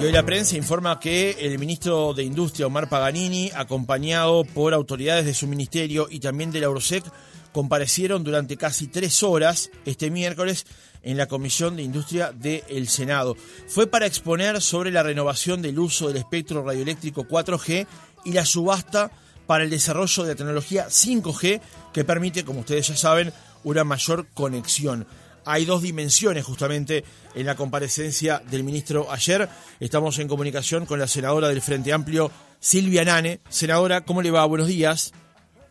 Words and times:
Y 0.00 0.04
hoy 0.04 0.12
la 0.12 0.26
prensa 0.26 0.56
informa 0.56 0.98
que 0.98 1.36
el 1.40 1.58
ministro 1.58 2.14
de 2.14 2.24
Industria, 2.24 2.66
Omar 2.66 2.88
Paganini, 2.88 3.50
acompañado 3.54 4.44
por 4.44 4.74
autoridades 4.74 5.24
de 5.24 5.34
su 5.34 5.46
ministerio 5.46 6.08
y 6.10 6.18
también 6.18 6.50
de 6.50 6.60
la 6.60 6.66
Eurosec, 6.66 7.04
comparecieron 7.52 8.24
durante 8.24 8.56
casi 8.56 8.88
tres 8.88 9.22
horas 9.22 9.70
este 9.84 10.10
miércoles 10.10 10.66
en 11.02 11.16
la 11.16 11.26
Comisión 11.26 11.76
de 11.76 11.84
Industria 11.84 12.32
del 12.32 12.88
Senado. 12.88 13.36
Fue 13.68 13.86
para 13.86 14.06
exponer 14.06 14.60
sobre 14.60 14.90
la 14.90 15.04
renovación 15.04 15.62
del 15.62 15.78
uso 15.78 16.08
del 16.08 16.16
espectro 16.16 16.64
radioeléctrico 16.64 17.28
4G 17.28 17.86
y 18.24 18.32
la 18.32 18.44
subasta 18.44 19.12
para 19.46 19.64
el 19.64 19.70
desarrollo 19.70 20.24
de 20.24 20.30
la 20.30 20.34
tecnología 20.34 20.88
5G 20.88 21.60
que 21.92 22.04
permite, 22.04 22.44
como 22.44 22.60
ustedes 22.60 22.88
ya 22.88 22.96
saben, 22.96 23.32
una 23.62 23.84
mayor 23.84 24.26
conexión 24.34 25.06
hay 25.44 25.64
dos 25.64 25.82
dimensiones 25.82 26.44
justamente 26.44 27.04
en 27.34 27.46
la 27.46 27.56
comparecencia 27.56 28.42
del 28.50 28.64
ministro 28.64 29.10
ayer. 29.10 29.48
Estamos 29.80 30.18
en 30.18 30.28
comunicación 30.28 30.86
con 30.86 30.98
la 30.98 31.06
senadora 31.06 31.48
del 31.48 31.62
Frente 31.62 31.92
Amplio, 31.92 32.30
Silvia 32.60 33.04
Nane. 33.04 33.40
Senadora, 33.48 34.04
¿cómo 34.04 34.22
le 34.22 34.30
va? 34.30 34.44
Buenos 34.46 34.68
días. 34.68 35.12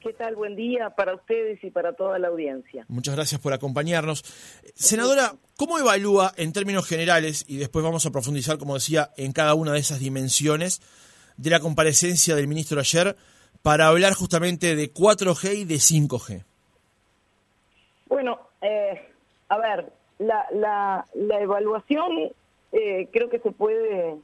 ¿Qué 0.03 0.11
tal? 0.11 0.35
Buen 0.35 0.57
día 0.57 0.89
para 0.89 1.15
ustedes 1.15 1.63
y 1.63 1.71
para 1.71 1.93
toda 1.93 2.19
la 2.19 2.27
audiencia. 2.27 2.85
Muchas 2.89 3.15
gracias 3.15 3.39
por 3.39 3.53
acompañarnos. 3.53 4.23
Senadora, 4.75 5.35
¿cómo 5.55 5.79
evalúa 5.79 6.33
en 6.35 6.51
términos 6.51 6.85
generales, 6.85 7.45
y 7.47 7.55
después 7.55 7.85
vamos 7.85 8.05
a 8.05 8.11
profundizar, 8.11 8.57
como 8.57 8.73
decía, 8.73 9.11
en 9.15 9.31
cada 9.31 9.53
una 9.53 9.71
de 9.71 9.79
esas 9.79 9.99
dimensiones, 9.99 10.81
de 11.37 11.49
la 11.49 11.61
comparecencia 11.61 12.35
del 12.35 12.47
ministro 12.47 12.81
ayer 12.81 13.15
para 13.61 13.87
hablar 13.87 14.13
justamente 14.13 14.75
de 14.75 14.93
4G 14.93 15.59
y 15.59 15.63
de 15.63 15.75
5G? 15.75 16.43
Bueno, 18.07 18.49
eh, 18.61 19.12
a 19.49 19.57
ver, 19.57 19.91
la, 20.19 20.45
la, 21.13 21.39
evaluación 21.39 22.31
eh, 22.71 23.07
creo 23.11 23.29
que 23.29 23.39
se 23.39 23.51
puede 23.51 24.15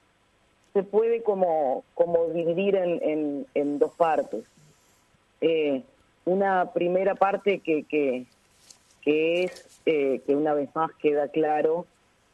se 0.73 0.83
puede 0.83 1.23
como, 1.23 1.83
como 1.95 2.27
dividir 2.27 2.75
en, 2.75 3.47
en, 3.55 3.79
dos 3.79 3.91
partes. 3.93 4.43
Eh, 5.41 5.81
una 6.25 6.71
primera 6.73 7.15
parte 7.15 7.59
que, 7.59 7.83
que, 7.83 8.25
que 9.01 9.43
es 9.43 9.81
eh, 9.87 10.21
que 10.27 10.35
una 10.35 10.53
vez 10.53 10.69
más 10.75 10.91
queda 11.01 11.27
claro 11.27 11.85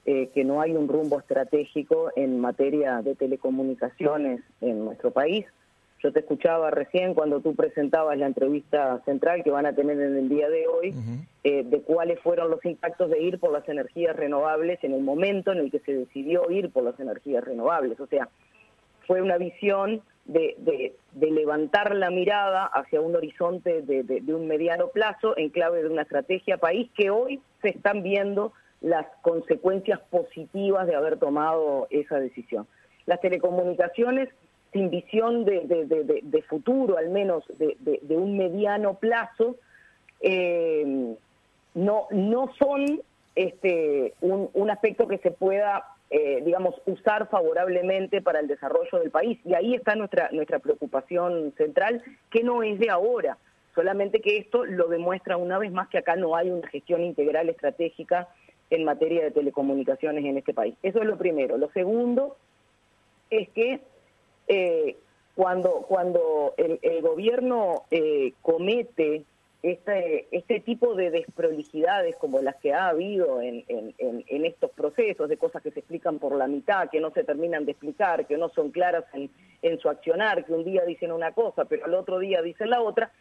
que 0.06 0.44
no 0.44 0.62
hay 0.62 0.72
un 0.72 0.88
rumbo 0.88 1.18
estratégico 1.18 2.12
en 2.16 2.40
materia 2.40 3.02
de 3.02 3.16
telecomunicaciones 3.16 4.42
en 4.62 4.86
nuestro 4.86 5.10
país. 5.10 5.48
Yo 6.06 6.12
te 6.12 6.20
escuchaba 6.20 6.70
recién 6.70 7.16
cuando 7.16 7.42
tú 7.42 7.56
presentabas 7.56 8.16
la 8.16 8.28
entrevista 8.28 9.02
central 9.06 9.44
que 9.44 9.50
van 9.50 9.66
a 9.66 9.74
tener 9.74 10.00
en 10.00 10.16
el 10.16 10.30
día 10.30 10.48
de 10.50 10.68
hoy, 10.68 10.94
eh, 11.44 11.64
de 11.64 11.82
cuáles 11.82 12.20
fueron 12.20 12.52
los 12.52 12.64
impactos 12.64 13.10
de 13.10 13.24
ir 13.24 13.40
por 13.40 13.52
las 13.52 13.68
energías 13.68 14.16
renovables 14.16 14.78
en 14.84 14.94
el 14.94 15.02
momento 15.02 15.52
en 15.52 15.58
el 15.58 15.72
que 15.72 15.80
se 15.80 15.96
decidió 15.96 16.52
ir 16.52 16.70
por 16.70 16.84
las 16.84 17.00
energías 17.00 17.44
renovables. 17.44 18.00
O 18.00 18.06
sea, 18.06 18.30
fue 19.08 19.20
una 19.20 19.40
visión 19.40 20.04
de, 20.26 20.56
de, 20.60 21.32
levantar 21.32 21.96
la 21.96 22.12
mirada 22.12 22.66
hacia 22.68 23.02
un 23.02 23.16
horizonte 23.16 23.82
de, 23.82 24.04
de, 24.04 24.34
un 24.36 24.48
mediano 24.48 24.90
plazo 24.90 25.36
en 25.38 25.50
clave 25.50 25.82
de 25.82 25.90
una 25.90 26.04
estrategia 26.04 26.58
país 26.58 26.88
que 26.96 27.10
hoy 27.10 27.42
se 27.64 27.70
están 27.70 28.04
viendo 28.04 28.54
las 28.82 29.08
consecuencias 29.24 30.00
positivas 30.12 30.86
de 30.86 30.94
haber 30.94 31.18
tomado 31.18 31.88
esa 31.90 32.20
decisión. 32.20 32.68
Las 33.08 33.22
telecomunicaciones 33.22 34.30
sin 34.76 34.90
visión 34.90 35.46
de, 35.46 36.44
futuro, 36.50 36.98
al 36.98 37.10
menos 37.10 37.46
de, 37.58 38.18
un 38.18 38.38
mediano 38.38 38.96
plazo, 38.96 39.56
eh, 40.20 41.16
no, 41.76 42.08
no 42.12 42.52
son 42.60 43.02
este, 43.36 44.14
un, 44.20 44.70
aspecto 44.70 45.08
que 45.08 45.18
se 45.20 45.32
pueda, 45.32 45.86
eh, 46.10 46.42
digamos, 46.44 46.76
usar 46.88 47.30
favorablemente 47.30 48.22
para 48.22 48.42
el 48.42 48.48
desarrollo 48.50 49.00
del 49.00 49.12
país. 49.12 49.40
Y 49.46 49.54
ahí 49.54 49.76
está 49.76 49.96
nuestra, 49.96 50.28
nuestra 50.34 50.60
preocupación 50.60 51.54
central, 51.56 52.04
que 52.30 52.44
no 52.44 52.62
es 52.62 52.78
de 52.78 52.90
ahora, 52.90 53.38
solamente 53.76 54.20
que 54.20 54.40
esto 54.40 54.66
lo 54.66 54.90
demuestra 54.90 55.38
una 55.38 55.58
vez 55.58 55.72
más 55.72 55.88
que 55.88 56.00
acá 56.00 56.18
no 56.18 56.36
hay 56.36 56.50
una 56.50 56.68
gestión 56.68 57.02
integral 57.02 57.48
estratégica 57.48 58.28
en 58.70 58.84
materia 58.84 59.24
de 59.24 59.32
telecomunicaciones 59.32 60.26
en 60.26 60.38
este 60.38 60.54
país. 60.54 60.76
Eso 60.84 61.00
es 61.00 61.06
lo 61.06 61.18
primero. 61.18 61.58
Lo 61.58 61.72
segundo 61.72 62.36
es 63.30 63.48
que 63.52 63.80
eh, 64.48 64.98
cuando, 65.36 65.86
cuando 65.88 66.54
el, 66.58 67.02
gobierno 67.02 67.84
eh, 67.92 68.34
comete 68.42 69.24
este, 69.64 70.28
este 70.32 70.60
tipo 70.60 70.96
de 70.96 71.10
desprolijidades 71.10 72.16
como 72.18 72.40
las 72.42 72.56
que 72.58 72.74
ha 72.74 72.88
habido 72.88 73.42
en, 73.42 73.66
en, 73.68 74.46
estos 74.46 74.70
procesos, 74.72 75.28
de 75.28 75.38
cosas 75.38 75.64
que 75.64 75.72
se 75.72 75.80
explican 75.80 76.20
por 76.20 76.36
la 76.36 76.48
mitad, 76.48 76.90
que 76.90 77.02
no 77.02 77.10
se 77.12 77.24
terminan 77.24 77.66
de 77.66 77.72
explicar, 77.72 78.28
que 78.28 78.38
no 78.38 78.50
son 78.50 78.70
claras 78.70 79.06
en, 79.14 79.30
en 79.64 79.80
su 79.80 79.90
accionar, 79.90 80.46
que 80.46 80.54
un 80.54 80.64
día 80.64 80.86
dicen 80.86 81.12
una 81.12 81.32
cosa, 81.32 81.66
pero 81.66 81.86
al 81.86 81.96
otro 81.96 82.20
día 82.20 82.42
dicen 82.44 82.70
la 82.70 82.82
otra, 82.82 83.12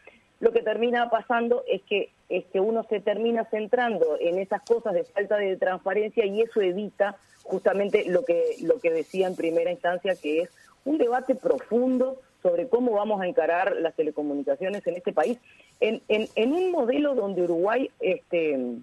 lo 0.40 0.52
que 0.52 0.60
termina 0.60 1.08
pasando 1.08 1.64
es 1.66 1.82
que, 1.82 2.10
es 2.28 2.44
que 2.52 2.60
uno 2.60 2.84
se 2.90 3.00
termina 3.00 3.46
centrando 3.46 4.18
en 4.20 4.38
esas 4.38 4.62
cosas 4.62 4.92
de 4.92 5.04
falta 5.04 5.36
de 5.36 5.56
transparencia 5.56 6.26
y 6.26 6.42
eso 6.42 6.60
evita 6.60 7.16
justamente 7.44 8.04
lo 8.06 8.24
que, 8.24 8.56
lo 8.62 8.78
que 8.80 8.90
decía 8.90 9.26
en 9.26 9.36
primera 9.36 9.70
instancia, 9.70 10.14
que 10.16 10.42
es 10.42 10.50
un 10.84 10.98
debate 10.98 11.34
profundo 11.34 12.20
sobre 12.42 12.68
cómo 12.68 12.92
vamos 12.92 13.22
a 13.22 13.26
encarar 13.26 13.74
las 13.80 13.94
telecomunicaciones 13.94 14.86
en 14.86 14.96
este 14.96 15.12
país, 15.12 15.38
en, 15.80 16.02
en, 16.08 16.52
un 16.52 16.70
modelo 16.72 17.14
donde 17.14 17.42
Uruguay 17.42 17.90
este, 18.00 18.76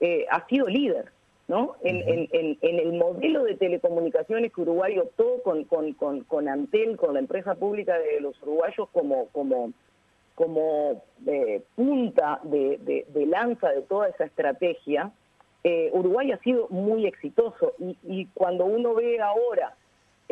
eh, 0.00 0.26
ha 0.30 0.46
sido 0.46 0.66
líder, 0.66 1.06
¿no? 1.48 1.76
En, 1.82 2.28
en, 2.30 2.58
el 2.60 2.92
modelo 2.92 3.44
de 3.44 3.56
telecomunicaciones 3.56 4.52
que 4.52 4.60
Uruguay 4.60 4.98
optó 4.98 5.42
con, 5.42 5.64
con, 5.64 5.94
con, 5.94 6.24
con, 6.24 6.46
Antel, 6.46 6.98
con 6.98 7.14
la 7.14 7.20
empresa 7.20 7.54
pública 7.54 7.98
de 7.98 8.20
los 8.20 8.40
uruguayos 8.42 8.86
como, 8.90 9.28
como, 9.28 9.72
como 10.34 11.02
eh, 11.26 11.62
punta 11.74 12.40
de, 12.42 13.04
de, 13.08 13.26
lanza 13.26 13.70
de 13.70 13.80
toda 13.80 14.08
esa 14.08 14.24
estrategia, 14.24 15.10
eh, 15.64 15.90
Uruguay 15.92 16.32
ha 16.32 16.38
sido 16.38 16.68
muy 16.68 17.06
exitoso 17.06 17.72
y, 17.78 17.96
y 18.04 18.26
cuando 18.26 18.66
uno 18.66 18.94
ve 18.94 19.20
ahora 19.20 19.74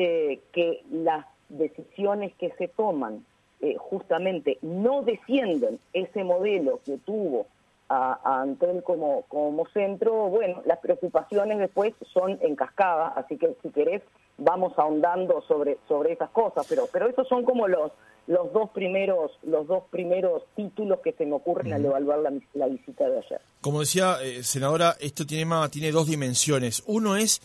eh, 0.00 0.38
que 0.53 0.84
las 0.92 1.26
decisiones 1.48 2.32
que 2.36 2.53
se 2.56 2.69
toman 2.69 3.25
eh, 3.60 3.75
justamente 3.76 4.59
no 4.62 5.03
defienden 5.03 5.81
ese 5.92 6.22
modelo 6.22 6.78
que 6.86 6.98
tuvo 6.98 7.48
a, 7.88 8.42
Antel 8.42 8.84
como, 8.84 9.22
como 9.22 9.66
centro, 9.70 10.28
bueno, 10.28 10.62
las 10.66 10.78
preocupaciones 10.78 11.58
después 11.58 11.94
son 12.12 12.38
en 12.42 12.54
cascada, 12.54 13.08
así 13.08 13.37
que 13.38 13.56
si 13.60 13.70
querés 13.70 14.03
vamos 14.37 14.72
ahondando 14.78 15.42
sobre, 15.48 15.78
sobre 15.88 16.12
esas 16.12 16.31
cosas, 16.31 16.64
pero, 16.69 16.88
pero 16.92 17.08
esos 17.08 17.26
son 17.26 17.44
como 17.44 17.66
los, 17.66 17.91
los 18.28 18.53
dos 18.53 18.70
primeros 18.70 19.32
los 19.42 19.66
dos 19.66 19.82
primeros 19.91 20.44
títulos 20.54 21.00
que 21.00 21.10
se 21.14 21.26
me 21.26 21.32
ocurren 21.32 21.72
al 21.72 21.84
evaluar 21.84 22.20
la, 22.54 22.66
visita 22.69 23.10
de 23.10 23.19
ayer. 23.19 23.41
Como 23.60 23.81
decía, 23.81 24.19
eh, 24.22 24.44
senadora, 24.44 24.94
esto 25.00 25.26
tiene, 25.26 25.53
tiene 25.70 25.91
dos 25.91 26.06
dimensiones. 26.06 26.84
Uno 26.87 27.16
es 27.16 27.41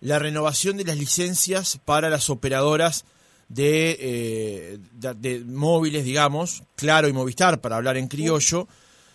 la 0.00 0.18
renovación 0.18 0.76
de 0.76 0.84
las 0.84 0.96
licencias 0.96 1.78
para 1.84 2.10
las 2.10 2.30
operadoras 2.30 3.04
de, 3.48 3.96
eh, 4.00 4.78
de, 4.92 5.40
móviles, 5.44 6.04
digamos, 6.04 6.64
Claro 6.74 7.08
y 7.08 7.12
Movistar, 7.12 7.60
para 7.60 7.76
hablar 7.76 7.96
en 7.96 8.08
criollo, 8.08 8.68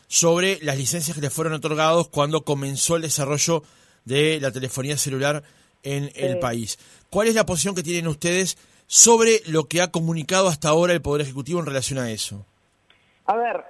sobre 0.07 0.59
las 0.61 0.77
licencias 0.77 1.15
que 1.15 1.21
les 1.21 1.33
fueron 1.33 1.53
otorgados 1.53 2.09
cuando 2.09 2.43
comenzó 2.43 2.95
el 2.95 3.01
desarrollo 3.03 3.63
de 4.05 4.39
la 4.41 4.51
telefonía 4.51 4.97
celular 4.97 5.43
en 5.83 6.11
el 6.15 6.39
país. 6.39 6.77
¿Cuál 7.09 7.27
es 7.27 7.35
la 7.35 7.45
posición 7.45 7.75
que 7.75 7.83
tienen 7.83 8.07
ustedes 8.07 8.57
sobre 8.87 9.41
lo 9.47 9.65
que 9.65 9.81
ha 9.81 9.91
comunicado 9.91 10.47
hasta 10.47 10.69
ahora 10.69 10.93
el 10.93 11.01
Poder 11.01 11.21
Ejecutivo 11.21 11.59
en 11.59 11.65
relación 11.65 11.99
a 11.99 12.11
eso? 12.11 12.45
A 13.25 13.35
ver, 13.35 13.63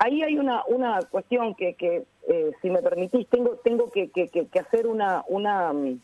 ahí 0.00 0.22
hay 0.22 0.36
una, 0.36 0.62
una 0.66 1.00
cuestión 1.10 1.54
que, 1.54 1.74
que 1.74 2.04
eh, 2.28 2.50
si 2.60 2.70
me 2.70 2.82
permitís, 2.82 3.26
tengo, 3.28 3.56
tengo 3.64 3.90
que, 3.90 4.10
que, 4.10 4.28
que 4.28 4.58
hacer 4.58 4.86
una, 4.86 5.24
una 5.28 5.72
mm, 5.72 6.00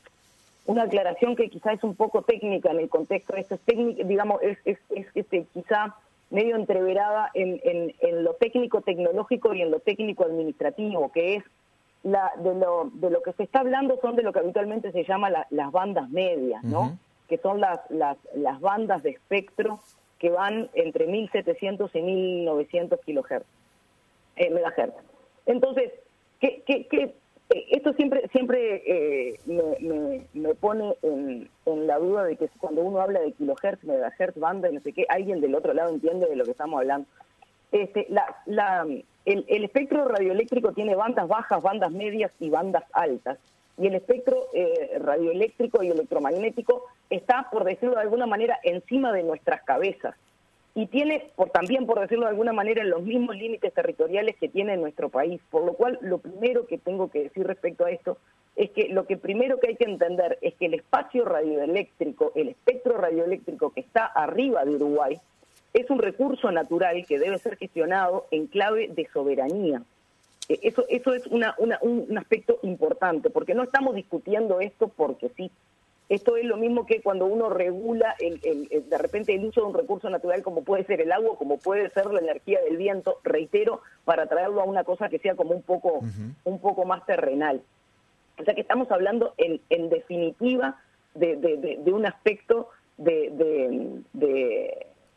una 0.66 0.82
aclaración 0.82 1.36
que 1.36 1.48
quizá 1.48 1.72
es 1.72 1.82
un 1.84 1.94
poco 1.94 2.22
técnica 2.22 2.70
en 2.70 2.80
el 2.80 2.88
contexto 2.88 3.34
de 3.34 3.40
esto, 3.40 3.54
es 3.54 3.60
técnica, 3.62 4.04
digamos, 4.04 4.42
es, 4.42 4.58
es, 4.64 4.78
este, 5.14 5.46
quizá 5.54 5.96
medio 6.30 6.56
entreverada 6.56 7.30
en, 7.34 7.60
en, 8.00 8.24
lo 8.24 8.34
técnico 8.34 8.80
tecnológico 8.80 9.54
y 9.54 9.62
en 9.62 9.70
lo 9.70 9.78
técnico 9.80 10.24
administrativo, 10.24 11.12
que 11.12 11.36
es 11.36 11.44
la, 12.02 12.32
de, 12.38 12.54
lo, 12.54 12.90
de 12.94 13.10
lo 13.10 13.22
que 13.22 13.32
se 13.32 13.44
está 13.44 13.60
hablando 13.60 13.98
son 14.00 14.16
de 14.16 14.22
lo 14.22 14.32
que 14.32 14.40
habitualmente 14.40 14.90
se 14.92 15.04
llama 15.04 15.30
las 15.30 15.72
bandas 15.72 16.10
medias, 16.10 16.62
¿no? 16.64 16.98
Que 17.28 17.38
son 17.38 17.60
las, 17.60 17.80
las, 17.90 18.16
las 18.34 18.60
bandas 18.60 19.02
de 19.02 19.10
espectro 19.10 19.80
que 20.18 20.30
van 20.30 20.68
entre 20.74 21.06
1700 21.06 21.94
y 21.94 22.02
1900 22.02 23.00
kilohertz, 23.00 23.46
eh, 24.36 24.50
megahertz. 24.50 24.96
Entonces, 25.46 25.92
¿qué, 26.40 26.62
qué, 26.66 26.86
qué 26.86 27.14
esto 27.48 27.92
siempre 27.92 28.28
siempre 28.32 28.82
eh, 28.86 29.40
me, 29.46 30.26
me, 30.34 30.54
pone 30.54 30.96
en, 31.02 31.48
en, 31.64 31.86
la 31.86 31.98
duda 31.98 32.24
de 32.24 32.36
que 32.36 32.48
cuando 32.58 32.82
uno 32.82 33.00
habla 33.00 33.20
de 33.20 33.32
kilohertz, 33.32 33.84
megahertz, 33.84 34.38
banda, 34.38 34.68
no 34.70 34.80
sé 34.80 34.92
qué, 34.92 35.06
alguien 35.08 35.40
del 35.40 35.54
otro 35.54 35.72
lado 35.72 35.90
entiende 35.90 36.26
de 36.26 36.36
lo 36.36 36.44
que 36.44 36.50
estamos 36.50 36.80
hablando. 36.80 37.08
Este, 37.70 38.06
la, 38.08 38.24
la, 38.46 38.86
el, 39.24 39.44
el, 39.48 39.64
espectro 39.64 40.08
radioeléctrico 40.08 40.72
tiene 40.72 40.96
bandas 40.96 41.28
bajas, 41.28 41.62
bandas 41.62 41.92
medias 41.92 42.32
y 42.40 42.50
bandas 42.50 42.84
altas. 42.92 43.38
y 43.78 43.86
el 43.86 43.94
espectro 43.94 44.46
eh, 44.52 44.98
radioeléctrico 45.00 45.82
y 45.82 45.88
electromagnético 45.88 46.84
está, 47.10 47.48
por 47.50 47.64
decirlo 47.64 47.94
de 47.94 48.02
alguna 48.02 48.26
manera, 48.26 48.58
encima 48.64 49.12
de 49.12 49.22
nuestras 49.22 49.62
cabezas 49.62 50.16
y 50.76 50.88
tiene, 50.88 51.30
por, 51.36 51.48
también 51.48 51.86
por 51.86 51.98
decirlo 51.98 52.26
de 52.26 52.32
alguna 52.32 52.52
manera, 52.52 52.84
los 52.84 53.02
mismos 53.02 53.34
límites 53.34 53.72
territoriales 53.72 54.36
que 54.36 54.50
tiene 54.50 54.76
nuestro 54.76 55.08
país. 55.08 55.40
Por 55.50 55.64
lo 55.64 55.72
cual, 55.72 55.98
lo 56.02 56.18
primero 56.18 56.66
que 56.66 56.76
tengo 56.76 57.10
que 57.10 57.22
decir 57.22 57.46
respecto 57.46 57.86
a 57.86 57.90
esto 57.90 58.18
es 58.56 58.70
que 58.72 58.90
lo 58.90 59.06
que 59.06 59.16
primero 59.16 59.58
que 59.58 59.68
hay 59.68 59.76
que 59.76 59.86
entender 59.86 60.38
es 60.42 60.52
que 60.56 60.66
el 60.66 60.74
espacio 60.74 61.24
radioeléctrico, 61.24 62.30
el 62.34 62.50
espectro 62.50 62.98
radioeléctrico 62.98 63.70
que 63.70 63.80
está 63.80 64.04
arriba 64.04 64.66
de 64.66 64.74
Uruguay, 64.74 65.18
es 65.72 65.88
un 65.88 65.98
recurso 65.98 66.52
natural 66.52 67.06
que 67.06 67.18
debe 67.18 67.38
ser 67.38 67.56
gestionado 67.56 68.26
en 68.30 68.46
clave 68.46 68.88
de 68.88 69.08
soberanía. 69.14 69.80
E, 70.50 70.58
eso, 70.62 70.84
eso 70.90 71.14
es 71.14 71.26
un 71.26 72.18
aspecto 72.18 72.58
importante, 72.62 73.30
porque 73.30 73.54
no 73.54 73.62
estamos 73.62 73.94
discutiendo 73.94 74.60
esto 74.60 74.88
porque 74.88 75.30
sí. 75.38 75.50
Esto 76.08 76.36
es 76.36 76.44
lo 76.44 76.56
mismo 76.56 76.86
que 76.86 77.02
cuando 77.02 77.26
uno 77.26 77.50
regula 77.50 78.14
el, 78.20 78.40
de 78.40 78.98
repente 78.98 79.34
el 79.34 79.44
uso 79.44 79.62
de 79.62 79.66
un 79.66 79.74
recurso 79.74 80.08
natural 80.08 80.42
como 80.42 80.62
puede 80.62 80.84
ser 80.84 81.00
el 81.00 81.10
agua, 81.10 81.36
como 81.36 81.58
puede 81.58 81.90
ser 81.90 82.06
la 82.06 82.20
energía 82.20 82.60
del 82.62 82.76
viento, 82.76 83.18
reitero, 83.24 83.80
para 84.04 84.26
traerlo 84.26 84.60
a 84.60 84.64
una 84.64 84.84
cosa 84.84 85.08
que 85.08 85.18
sea 85.18 85.34
como 85.34 85.50
un 85.50 85.62
poco, 85.62 86.00
un 86.44 86.58
poco 86.60 86.84
más 86.84 87.04
terrenal. 87.06 87.60
O 88.38 88.44
sea 88.44 88.54
que 88.54 88.60
estamos 88.60 88.90
hablando 88.92 89.34
en, 89.36 89.60
en 89.68 89.88
definitiva 89.88 90.78
de, 91.14 91.36
de, 91.36 91.92
un 91.92 92.06
aspecto 92.06 92.68
de, 92.98 93.32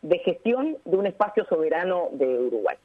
de 0.01 0.19
gestión 0.19 0.77
de 0.85 0.97
un 0.97 1.05
espacio 1.05 1.45
soberano 1.45 2.09
de 2.13 2.25
Uruguay. 2.25 2.77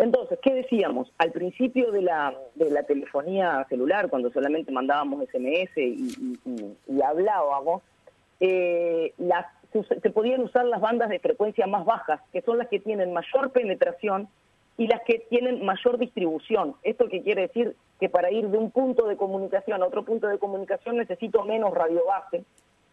Entonces, 0.00 0.38
¿qué 0.42 0.54
decíamos? 0.54 1.12
Al 1.18 1.30
principio 1.30 1.92
de 1.92 2.00
la, 2.00 2.34
de 2.54 2.70
la 2.70 2.84
telefonía 2.84 3.66
celular, 3.68 4.08
cuando 4.08 4.32
solamente 4.32 4.72
mandábamos 4.72 5.22
SMS 5.28 5.76
y, 5.76 7.02
hablábamos, 7.04 7.82
eh, 8.40 9.12
las, 9.18 9.44
se, 9.72 10.10
podían 10.10 10.40
usar 10.40 10.64
las 10.64 10.80
bandas 10.80 11.10
de 11.10 11.18
frecuencia 11.18 11.66
más 11.66 11.84
bajas, 11.84 12.18
que 12.32 12.40
son 12.40 12.56
las 12.56 12.68
que 12.68 12.80
tienen 12.80 13.12
mayor 13.12 13.50
penetración 13.50 14.26
y 14.78 14.86
las 14.86 15.02
que 15.02 15.18
tienen 15.28 15.62
mayor 15.66 15.98
distribución. 15.98 16.76
Esto 16.82 17.10
que 17.10 17.20
quiere 17.20 17.42
decir 17.42 17.76
que 18.00 18.08
para 18.08 18.30
ir 18.30 18.48
de 18.48 18.56
un 18.56 18.70
punto 18.70 19.06
de 19.06 19.18
comunicación 19.18 19.82
a 19.82 19.86
otro 19.86 20.06
punto 20.06 20.28
de 20.28 20.38
comunicación 20.38 20.96
necesito 20.96 21.44
menos 21.44 21.74
radio 21.74 22.00
base, 22.06 22.42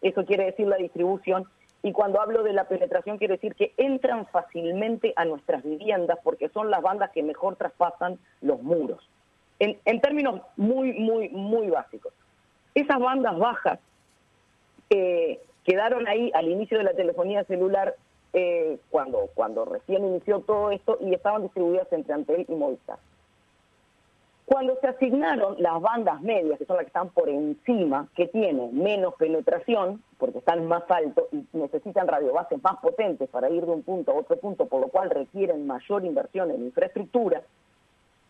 eso 0.02 0.26
quiere 0.26 0.44
decir 0.44 0.66
la 0.66 0.76
distribución, 0.76 1.46
y 1.82 1.92
cuando 1.92 2.20
hablo 2.20 2.42
de 2.42 2.52
la 2.52 2.64
penetración 2.64 3.18
quiero 3.18 3.34
decir 3.34 3.54
que 3.54 3.72
entran 3.76 4.26
fácilmente 4.26 5.12
a 5.16 5.24
nuestras 5.24 5.62
viviendas 5.62 6.18
porque 6.24 6.48
son 6.48 6.70
las 6.70 6.82
bandas 6.82 7.10
que 7.10 7.22
mejor 7.22 7.56
traspasan 7.56 8.18
los 8.40 8.62
muros. 8.62 9.08
En, 9.60 10.00
términos 10.00 10.40
muy, 10.56 10.92
muy, 10.92 11.28
muy 11.30 11.68
básicos. 11.68 12.12
Esas 12.74 12.98
bandas 13.00 13.36
bajas 13.36 13.80
eh, 14.90 15.40
quedaron 15.64 16.06
ahí 16.06 16.30
al 16.34 16.48
inicio 16.48 16.78
de 16.78 16.84
la 16.84 16.94
telefonía 16.94 17.42
celular 17.44 17.96
eh, 18.32 18.78
cuando, 18.90 19.30
cuando 19.34 19.64
recién 19.64 20.04
inició 20.04 20.40
todo 20.40 20.70
esto 20.70 20.98
y 21.00 21.12
estaban 21.12 21.42
distribuidas 21.42 21.92
entre 21.92 22.14
Antel 22.14 22.46
y 22.48 22.54
Movistar. 22.54 22.98
Cuando 24.48 24.78
se 24.80 24.88
asignaron 24.88 25.56
las 25.58 25.78
bandas 25.78 26.22
medias, 26.22 26.58
que 26.58 26.64
son 26.64 26.76
las 26.76 26.84
que 26.84 26.88
están 26.88 27.10
por 27.10 27.28
encima, 27.28 28.08
que 28.16 28.28
tienen 28.28 28.82
menos 28.82 29.14
penetración, 29.16 30.02
porque 30.16 30.38
están 30.38 30.66
más 30.66 30.84
altos 30.90 31.26
y 31.32 31.44
necesitan 31.52 32.08
radiobases 32.08 32.62
más 32.62 32.78
potentes 32.78 33.28
para 33.28 33.50
ir 33.50 33.66
de 33.66 33.72
un 33.72 33.82
punto 33.82 34.10
a 34.10 34.14
otro 34.14 34.38
punto, 34.38 34.64
por 34.64 34.80
lo 34.80 34.88
cual 34.88 35.10
requieren 35.10 35.66
mayor 35.66 36.02
inversión 36.02 36.50
en 36.50 36.64
infraestructura, 36.64 37.42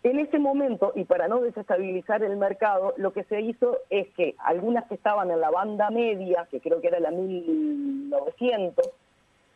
en 0.02 0.18
ese 0.18 0.40
momento, 0.40 0.92
y 0.96 1.04
para 1.04 1.28
no 1.28 1.40
desestabilizar 1.40 2.24
el 2.24 2.36
mercado, 2.36 2.94
lo 2.96 3.12
que 3.12 3.22
se 3.24 3.40
hizo 3.40 3.78
es 3.88 4.08
que 4.14 4.34
algunas 4.38 4.86
que 4.86 4.96
estaban 4.96 5.30
en 5.30 5.40
la 5.40 5.50
banda 5.50 5.88
media, 5.90 6.48
que 6.50 6.60
creo 6.60 6.80
que 6.80 6.88
era 6.88 6.98
la 6.98 7.12
1900, 7.12 8.90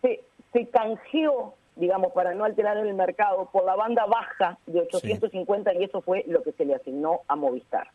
se, 0.00 0.20
se 0.52 0.66
canjeó 0.68 1.54
digamos, 1.76 2.12
para 2.12 2.34
no 2.34 2.44
alterar 2.44 2.76
el 2.76 2.94
mercado, 2.94 3.48
por 3.50 3.64
la 3.64 3.76
banda 3.76 4.06
baja 4.06 4.58
de 4.66 4.80
850 4.80 5.74
y 5.74 5.84
eso 5.84 6.00
fue 6.02 6.24
lo 6.26 6.42
que 6.42 6.52
se 6.52 6.64
le 6.64 6.74
asignó 6.74 7.20
a 7.28 7.36
Movistar. 7.36 7.88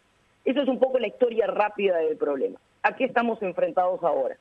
Eso 0.46 0.62
es 0.62 0.68
un 0.68 0.80
poco 0.80 1.00
la 1.00 1.08
historia 1.08 1.48
rápida 1.48 1.98
del 1.98 2.18
problema. 2.18 2.60
¿A 2.84 2.96
qué 2.96 3.06
estamos 3.06 3.42
enfrentados 3.42 4.04
ahora? 4.04 4.38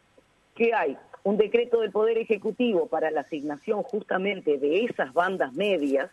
Que 0.55 0.73
hay 0.73 0.97
un 1.25 1.37
decreto 1.37 1.81
del 1.81 1.91
Poder 1.91 2.19
Ejecutivo 2.19 2.87
para 2.87 3.11
la 3.11 3.23
asignación 3.23 3.83
justamente 3.83 4.59
de 4.59 4.85
esas 4.85 5.13
bandas 5.13 5.53
medias, 5.53 6.11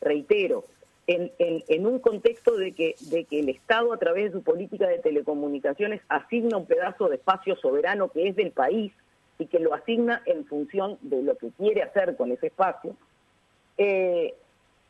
reitero, 0.00 0.64
en, 1.08 1.32
en, 1.38 1.86
un 1.86 1.98
contexto 1.98 2.56
de 2.56 2.72
que, 2.72 2.94
de 3.10 3.24
que 3.24 3.40
el 3.40 3.48
Estado 3.48 3.92
a 3.92 3.98
través 3.98 4.26
de 4.26 4.38
su 4.38 4.44
política 4.44 4.86
de 4.86 4.98
telecomunicaciones 4.98 6.00
asigna 6.08 6.56
un 6.56 6.66
pedazo 6.66 7.08
de 7.08 7.16
espacio 7.16 7.56
soberano 7.56 8.08
que 8.08 8.28
es 8.28 8.36
del 8.36 8.52
país 8.52 8.92
y 9.38 9.46
que 9.46 9.58
lo 9.58 9.74
asigna 9.74 10.22
en 10.26 10.44
función 10.46 10.98
de 11.00 11.22
lo 11.22 11.36
que 11.36 11.50
quiere 11.50 11.82
hacer 11.82 12.16
con 12.16 12.32
ese 12.32 12.48
espacio, 12.48 12.96
eh, 13.78 14.34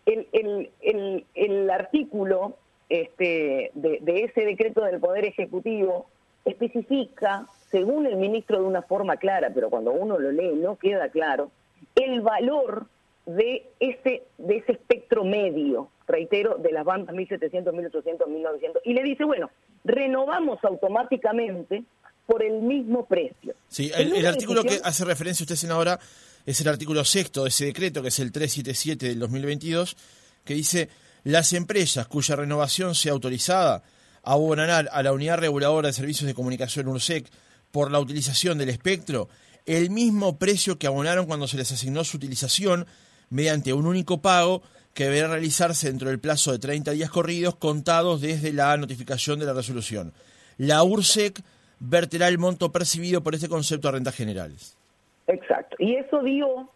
el, 0.04 1.70
artículo 1.70 2.56
este, 2.88 3.70
de, 3.74 4.24
ese 4.24 4.44
decreto 4.44 4.84
del 4.84 5.00
Poder 5.00 5.24
Ejecutivo 5.24 6.06
especifica, 6.44 7.46
según 7.70 8.06
el 8.06 8.16
ministro 8.16 8.58
de 8.58 8.66
una 8.66 8.82
forma 8.82 9.16
clara, 9.16 9.50
pero 9.54 9.70
cuando 9.70 9.92
uno 9.92 10.18
lo 10.18 10.32
lee 10.32 10.54
no 10.54 10.76
queda 10.76 11.08
claro, 11.08 11.50
el 11.94 12.20
valor 12.20 12.86
de 13.26 13.64
ese, 13.78 14.24
de 14.38 14.56
ese 14.56 14.72
espectro 14.72 15.24
medio, 15.24 15.88
reitero, 16.08 16.56
de 16.56 16.72
las 16.72 16.84
bandas 16.84 17.14
1700, 17.14 17.72
1800, 17.72 18.28
1900, 18.28 18.82
y 18.84 18.94
le 18.94 19.02
dice, 19.04 19.24
bueno, 19.24 19.50
renovamos 19.84 20.62
automáticamente 20.64 21.84
por 22.26 22.42
el 22.42 22.62
mismo 22.62 23.04
precio. 23.06 23.54
Sí, 23.68 23.90
el, 23.94 24.26
artículo 24.26 24.64
que 24.64 24.80
hace 24.82 25.04
referencia 25.04 25.44
usted, 25.44 25.56
senadora, 25.56 25.98
es 26.46 26.60
el 26.60 26.68
artículo 26.68 27.04
sexto 27.04 27.42
de 27.42 27.48
ese 27.48 27.66
decreto, 27.66 28.02
que 28.02 28.08
es 28.08 28.18
el 28.18 28.32
377 28.32 29.08
del 29.08 29.18
2022, 29.18 29.96
que 30.44 30.54
dice, 30.54 30.88
las 31.24 31.52
empresas 31.52 32.06
cuya 32.08 32.36
renovación 32.36 32.94
sea 32.94 33.12
autorizada 33.12 33.82
abonarán 34.24 34.88
a 34.92 35.02
la 35.02 35.12
Unidad 35.12 35.38
Reguladora 35.38 35.88
de 35.88 35.92
Servicios 35.92 36.26
de 36.26 36.34
Comunicación 36.34 36.88
URSEC 36.88 37.28
por 37.70 37.90
la 37.90 37.98
utilización 37.98 38.58
del 38.58 38.68
espectro 38.68 39.28
el 39.66 39.90
mismo 39.90 40.38
precio 40.38 40.78
que 40.78 40.86
abonaron 40.86 41.26
cuando 41.26 41.46
se 41.46 41.56
les 41.56 41.70
asignó 41.70 42.04
su 42.04 42.16
utilización 42.16 42.86
mediante 43.30 43.72
un 43.72 43.86
único 43.86 44.20
pago 44.20 44.62
que 44.94 45.04
deberá 45.04 45.28
realizarse 45.28 45.88
dentro 45.88 46.08
del 46.08 46.18
plazo 46.18 46.52
de 46.52 46.58
30 46.58 46.90
días 46.92 47.10
corridos 47.10 47.56
contados 47.56 48.20
desde 48.20 48.52
la 48.52 48.76
notificación 48.76 49.38
de 49.38 49.46
la 49.46 49.54
resolución. 49.54 50.12
La 50.58 50.82
URSEC 50.82 51.42
verterá 51.82 52.28
el 52.28 52.38
monto 52.38 52.70
percibido 52.70 53.22
por 53.22 53.34
este 53.34 53.48
concepto 53.48 53.88
de 53.88 53.92
rentas 53.92 54.14
generales. 54.14 54.78
Exacto. 55.26 55.76
Y 55.78 55.96
eso 55.96 56.22
dio 56.22 56.68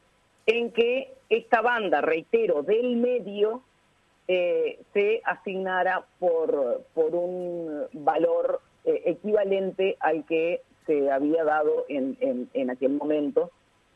en 0.47 0.73
que 0.73 1.14
esta 1.28 1.61
banda, 1.61 2.00
reitero, 2.00 2.62
del 2.62 2.97
medio 2.97 3.62
eh, 4.26 4.81
se 4.92 5.23
asignara 5.25 6.04
por, 6.19 6.83
por 6.95 7.14
un 7.14 7.85
valor 7.92 8.61
eh, 8.85 9.02
equivalente 9.07 9.97
al 10.00 10.25
que 10.25 10.62
se 10.87 11.11
había 11.11 11.45
dado 11.45 11.85
en, 11.88 12.16
en, 12.21 12.49
en, 12.54 12.71
aquel 12.71 12.92
momento, 12.92 13.50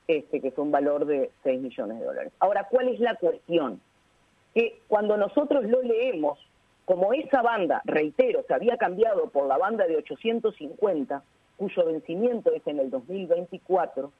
este, 0.06 0.40
que 0.40 0.50
fue 0.50 0.64
un 0.64 0.73
valor 0.73 1.06
de 1.06 1.30
6 1.42 1.61
millones 1.61 1.99
de 1.99 2.04
dólares. 2.04 2.32
Ahora, 2.38 2.68
¿cuál 2.68 2.88
es 2.88 3.00
la 3.00 3.14
cuestión? 3.16 3.80
Que 4.54 4.80
cuando 4.88 5.16
nosotros 5.16 5.64
lo 5.64 5.82
leemos 5.82 6.38
como 6.84 7.12
esa 7.12 7.42
banda, 7.42 7.82
reitero, 7.84 8.44
se 8.46 8.54
había 8.54 8.76
cambiado 8.76 9.28
por 9.30 9.46
la 9.46 9.58
banda 9.58 9.87
de 9.87 9.96
850, 9.96 11.22
cuyo 11.56 11.84
vencimiento 11.87 12.52
es 12.52 12.66
en 12.66 12.80
el 12.80 12.90
2024, 12.90 14.10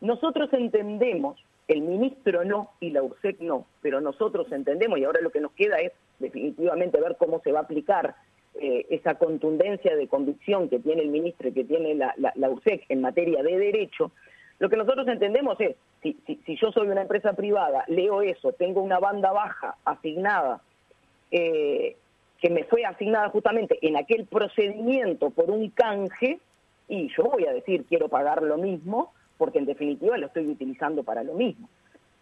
nosotros 0.00 0.52
entendemos, 0.52 1.42
el 1.66 1.82
ministro 1.82 2.44
no 2.44 2.70
y 2.80 2.90
la 2.90 3.02
URSEC 3.02 3.40
no, 3.40 3.66
pero 3.82 4.00
nosotros 4.00 4.50
entendemos 4.52 4.98
y 4.98 5.04
ahora 5.04 5.20
lo 5.20 5.30
que 5.30 5.40
nos 5.40 5.52
queda 5.52 5.78
es 5.78 5.92
definitivamente 6.18 7.00
ver 7.00 7.16
cómo 7.18 7.40
se 7.40 7.52
va 7.52 7.60
a 7.60 7.62
aplicar 7.62 8.14
eh, 8.60 8.86
esa 8.90 9.14
contundencia 9.16 9.94
de 9.94 10.08
convicción 10.08 10.68
que 10.68 10.78
tiene 10.78 11.02
el 11.02 11.10
ministro 11.10 11.48
y 11.48 11.52
que 11.52 11.64
tiene 11.64 11.94
la, 11.94 12.14
la, 12.16 12.50
URSEC 12.50 12.84
en 12.88 13.00
materia 13.00 13.42
de 13.42 13.56
derecho, 13.56 14.10
lo 14.58 14.68
que 14.68 14.76
nosotros 14.76 15.06
entendemos 15.06 15.60
es, 15.60 15.76
si, 16.02 16.16
yo 16.56 16.72
soy 16.72 16.88
una 16.88 17.02
empresa 17.02 17.34
privada, 17.34 17.84
leo 17.86 18.22
eso, 18.22 18.52
tengo 18.52 18.82
una 18.82 18.98
banda 18.98 19.30
baja 19.30 19.76
asignada 19.84 20.60
eh, 21.30 21.96
que 22.40 22.50
me 22.50 22.64
fue 22.64 22.84
asignada 22.84 23.28
justamente 23.30 23.78
en 23.82 23.96
aquel 23.96 24.26
procedimiento 24.26 25.30
por 25.30 25.50
un 25.50 25.70
canje, 25.70 26.38
y 26.88 27.08
yo 27.16 27.24
voy 27.24 27.46
a 27.46 27.52
decir 27.52 27.84
quiero 27.84 28.08
pagar 28.08 28.42
lo 28.42 28.56
mismo, 28.56 29.12
porque 29.36 29.58
en 29.58 29.66
definitiva 29.66 30.16
lo 30.18 30.26
estoy 30.26 30.46
utilizando 30.46 31.02
para 31.02 31.22
lo 31.22 31.34
mismo. 31.34 31.68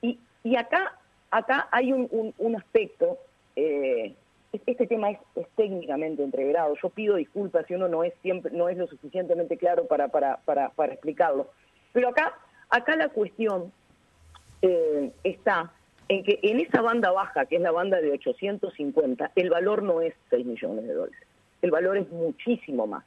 Y, 0.00 0.18
y 0.42 0.56
acá, 0.56 0.99
acá 1.30 1.68
hay 1.70 1.92
un, 1.92 2.35
un, 2.38 2.56
aspecto, 2.56 3.18
eh, 3.56 4.14
este 4.52 4.87
tema 4.87 5.11
es, 5.11 5.18
técnicamente 5.54 6.23
entreverado, 6.23 6.75
yo 6.82 6.88
pido 6.90 7.16
disculpas 7.16 7.66
si 7.66 7.75
uno 7.75 7.88
no 7.88 8.02
es 8.02 8.14
siempre, 8.23 8.52
no 8.52 8.68
es 8.68 8.76
lo 8.78 8.87
suficientemente 8.87 9.56
claro 9.56 9.87
para, 9.87 10.08
para, 10.08 10.38
para, 10.38 10.70
para 10.70 10.92
explicarlo, 10.92 11.50
pero 11.92 12.08
acá, 12.08 12.35
acá 12.70 12.96
la 12.96 13.11
cuestión 13.11 13.73
eh, 14.62 15.12
está 15.25 15.73
en 16.08 16.25
que 16.25 16.38
en 16.42 16.60
esa 16.60 16.82
banda 16.82 17.10
baja, 17.10 17.46
que 17.46 17.56
es 17.56 17.62
la 17.62 17.72
banda 17.72 18.00
de 18.00 18.12
850, 18.12 19.32
el 19.34 19.50
valor 19.50 19.82
no 19.82 20.00
es 20.00 20.14
6 20.30 20.46
millones 20.46 20.86
de 20.86 20.94
dólares. 20.94 21.20
el 21.62 21.70
valor 21.70 21.96
es 21.96 22.08
muchísimo 22.10 22.86
más. 22.86 23.04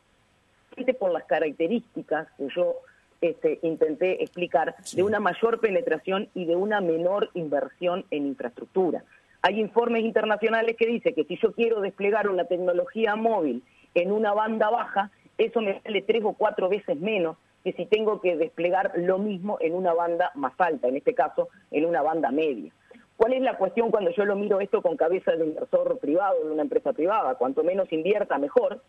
Por 1.00 1.12
las 1.12 1.26
características 1.26 2.28
que 2.38 2.48
yo 2.56 2.76
este, 3.22 3.60
intenté 3.64 4.24
explicar 4.24 4.76
de 4.94 5.04
una 5.04 5.20
mayor 5.20 5.60
penetración 5.60 6.30
y 6.34 6.46
de 6.46 6.56
una 6.56 6.80
menor 6.80 7.30
inversión 7.34 8.06
en 8.12 8.28
infraestructura. 8.28 9.04
Hay 9.42 9.60
informes 9.60 10.04
internacionales 10.04 10.76
que 10.78 10.88
dicen 10.88 11.14
que 11.14 11.26
si 11.26 11.38
yo 11.38 11.54
quiero 11.54 11.82
desplegar 11.82 12.30
una 12.30 12.46
tecnología 12.46 13.16
móvil 13.16 13.64
en 13.94 14.12
una 14.12 14.34
banda 14.34 14.70
baja, 14.70 15.12
eso 15.38 15.62
me 15.62 15.82
sale 15.82 16.02
tres 16.02 16.24
o 16.24 16.34
cuatro 16.34 16.70
veces 16.70 17.00
menos 17.00 17.38
que 17.64 17.74
si 17.74 17.86
tengo 17.86 18.22
que 18.22 18.38
desplegar 18.38 18.94
lo 18.96 19.18
mismo 19.18 19.58
en 19.60 19.74
una 19.74 19.94
banda 19.94 20.32
más 20.36 20.54
alta, 20.58 20.88
en 20.88 20.98
este 20.98 21.14
caso 21.14 21.50
en 21.72 21.86
una 21.86 22.02
banda 22.02 22.32
media. 22.32 22.72
¿Cuál 23.20 23.34
es 23.34 23.42
la 23.42 23.58
cuestión 23.58 23.92
cuando 23.92 24.12
yo 24.12 24.24
lo 24.24 24.38
miro 24.38 24.62
esto 24.62 24.82
con 24.82 24.96
cabeza 24.96 25.34
de 25.34 25.46
inversor 25.46 26.00
privado, 26.00 26.42
de 26.42 26.52
una 26.52 26.62
empresa 26.62 26.94
privada? 26.94 27.36
Cuanto 27.36 27.66
menos 27.66 27.92
invierta, 27.92 28.38
mejor. 28.38 28.82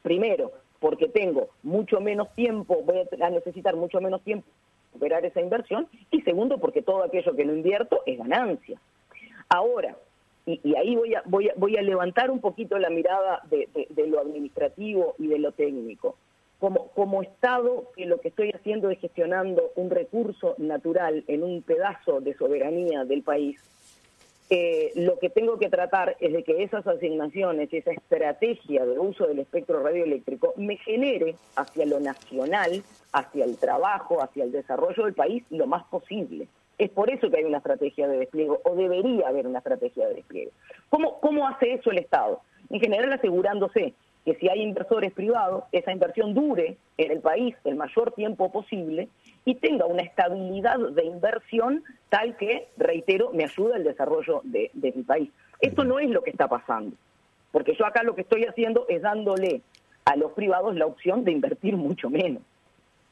Primero, 0.00 0.50
porque 0.80 1.08
tengo 1.08 1.50
mucho 1.62 2.00
menos 2.00 2.32
tiempo, 2.32 2.80
voy 2.86 3.06
a 3.20 3.28
necesitar 3.28 3.76
mucho 3.76 4.00
menos 4.00 4.22
tiempo 4.22 4.46
para 4.46 4.96
operar 4.96 5.26
esa 5.26 5.42
inversión. 5.42 5.88
Y 6.10 6.22
segundo, 6.22 6.56
porque 6.56 6.80
todo 6.80 7.02
aquello 7.02 7.36
que 7.36 7.44
no 7.44 7.52
invierto 7.52 8.00
es 8.06 8.16
ganancia. 8.16 8.80
Ahora, 9.50 9.94
y, 10.46 10.74
ahí 10.74 10.96
voy 10.96 11.14
a, 11.14 11.22
voy, 11.26 11.50
voy 11.56 11.76
a 11.76 11.82
levantar 11.82 12.30
un 12.30 12.40
poquito 12.40 12.78
la 12.78 12.88
mirada 12.88 13.42
de 13.50 14.06
lo 14.06 14.20
administrativo 14.20 15.16
y 15.18 15.26
de 15.26 15.38
lo 15.38 15.52
técnico 15.52 16.16
como, 16.58 16.88
como 16.88 17.22
Estado 17.22 17.90
que 17.96 18.06
lo 18.06 18.20
que 18.20 18.28
estoy 18.28 18.50
haciendo 18.50 18.90
es 18.90 18.98
gestionando 18.98 19.72
un 19.76 19.90
recurso 19.90 20.54
natural 20.58 21.24
en 21.28 21.42
un 21.42 21.62
pedazo 21.62 22.20
de 22.20 22.34
soberanía 22.34 23.04
del 23.04 23.22
país, 23.22 23.60
eh, 24.48 24.92
lo 24.94 25.18
que 25.18 25.28
tengo 25.28 25.58
que 25.58 25.68
tratar 25.68 26.16
es 26.20 26.32
de 26.32 26.44
que 26.44 26.62
esas 26.62 26.86
asignaciones, 26.86 27.72
esa 27.72 27.90
estrategia 27.90 28.86
de 28.86 28.96
uso 28.96 29.26
del 29.26 29.40
espectro 29.40 29.82
radioeléctrico 29.82 30.54
me 30.56 30.76
genere 30.76 31.34
hacia 31.56 31.84
lo 31.84 31.98
nacional, 31.98 32.84
hacia 33.12 33.44
el 33.44 33.56
trabajo, 33.58 34.22
hacia 34.22 34.44
el 34.44 34.52
desarrollo 34.52 35.04
del 35.04 35.14
país 35.14 35.42
lo 35.50 35.66
más 35.66 35.84
posible. 35.86 36.46
Es 36.78 36.90
por 36.90 37.10
eso 37.10 37.28
que 37.28 37.38
hay 37.38 37.44
una 37.44 37.58
estrategia 37.58 38.06
de 38.06 38.18
despliegue, 38.18 38.56
o 38.62 38.74
debería 38.76 39.28
haber 39.28 39.48
una 39.48 39.58
estrategia 39.58 40.06
de 40.06 40.14
despliegue. 40.14 40.52
¿Cómo, 40.90 41.18
cómo 41.20 41.48
hace 41.48 41.72
eso 41.72 41.90
el 41.90 41.98
Estado? 41.98 42.40
En 42.70 42.78
general 42.78 43.12
asegurándose 43.12 43.94
que 44.26 44.34
si 44.34 44.48
hay 44.48 44.60
inversores 44.60 45.12
privados, 45.12 45.62
esa 45.70 45.92
inversión 45.92 46.34
dure 46.34 46.76
en 46.98 47.12
el 47.12 47.20
país 47.20 47.54
el 47.62 47.76
mayor 47.76 48.12
tiempo 48.12 48.50
posible 48.50 49.08
y 49.44 49.54
tenga 49.54 49.86
una 49.86 50.02
estabilidad 50.02 50.80
de 50.80 51.04
inversión 51.04 51.84
tal 52.08 52.36
que, 52.36 52.66
reitero, 52.76 53.30
me 53.32 53.44
ayuda 53.44 53.76
al 53.76 53.84
desarrollo 53.84 54.40
de, 54.42 54.72
mi 54.74 55.04
país. 55.04 55.30
Esto 55.60 55.84
no 55.84 56.00
es 56.00 56.10
lo 56.10 56.24
que 56.24 56.30
está 56.30 56.48
pasando, 56.48 56.96
porque 57.52 57.76
yo 57.78 57.86
acá 57.86 58.02
lo 58.02 58.16
que 58.16 58.22
estoy 58.22 58.44
haciendo 58.46 58.84
es 58.88 59.00
dándole 59.00 59.60
a 60.04 60.16
los 60.16 60.32
privados 60.32 60.74
la 60.74 60.86
opción 60.86 61.22
de 61.22 61.30
invertir 61.30 61.76
mucho 61.76 62.10
menos. 62.10 62.42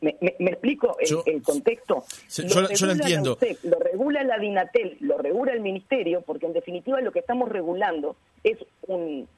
¿Me, 0.00 0.16
explico 0.20 0.96
el, 0.98 1.42
contexto? 1.42 2.02
yo, 2.28 2.60
lo 2.60 2.92
entiendo. 2.92 3.38
lo 3.62 3.78
regula 3.78 4.24
la 4.24 4.36
DINATEL, 4.38 4.96
lo 5.00 5.16
regula 5.16 5.52
el 5.52 5.60
Ministerio, 5.60 6.22
porque 6.22 6.46
en 6.46 6.54
definitiva 6.54 7.00
lo 7.00 7.12
que 7.12 7.20
estamos 7.20 7.48
regulando 7.48 8.16
es 8.42 8.58
un, 8.88 9.28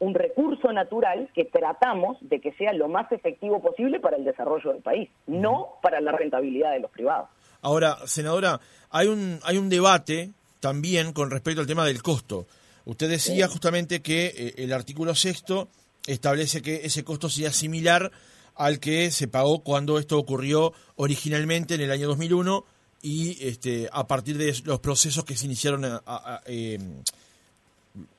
un 0.00 0.14
recurso 0.14 0.72
natural 0.72 1.30
que 1.34 1.44
tratamos 1.44 2.16
de 2.22 2.40
que 2.40 2.52
sea 2.52 2.72
lo 2.72 2.88
más 2.88 3.10
efectivo 3.12 3.62
posible 3.62 4.00
para 4.00 4.16
el 4.16 4.24
desarrollo 4.24 4.72
del 4.72 4.82
país, 4.82 5.08
no 5.26 5.74
para 5.82 6.00
la 6.00 6.12
rentabilidad 6.12 6.72
de 6.72 6.80
los 6.80 6.90
privados. 6.90 7.28
Ahora, 7.62 7.98
senadora, 8.06 8.60
hay 8.90 9.08
un, 9.08 9.38
hay 9.44 9.58
un 9.58 9.68
debate 9.68 10.32
también 10.58 11.12
con 11.12 11.30
respecto 11.30 11.60
al 11.60 11.66
tema 11.66 11.84
del 11.84 12.02
costo. 12.02 12.46
Usted 12.86 13.08
decía 13.10 13.46
justamente 13.46 14.00
que 14.00 14.26
eh, 14.26 14.54
el 14.56 14.72
artículo 14.72 15.14
sexto 15.14 15.68
establece 16.06 16.62
que 16.62 16.86
ese 16.86 17.04
costo 17.04 17.28
sea 17.28 17.52
similar 17.52 18.10
al 18.54 18.80
que 18.80 19.10
se 19.10 19.28
pagó 19.28 19.62
cuando 19.62 19.98
esto 19.98 20.18
ocurrió 20.18 20.72
originalmente 20.96 21.74
en 21.74 21.82
el 21.82 21.90
año 21.90 22.08
2001 22.08 22.64
y 23.02 23.46
este, 23.46 23.88
a 23.92 24.06
partir 24.06 24.38
de 24.38 24.54
los 24.64 24.80
procesos 24.80 25.24
que 25.24 25.36
se 25.36 25.46
iniciaron 25.46 25.84
a, 25.84 26.40
eh, 26.46 26.78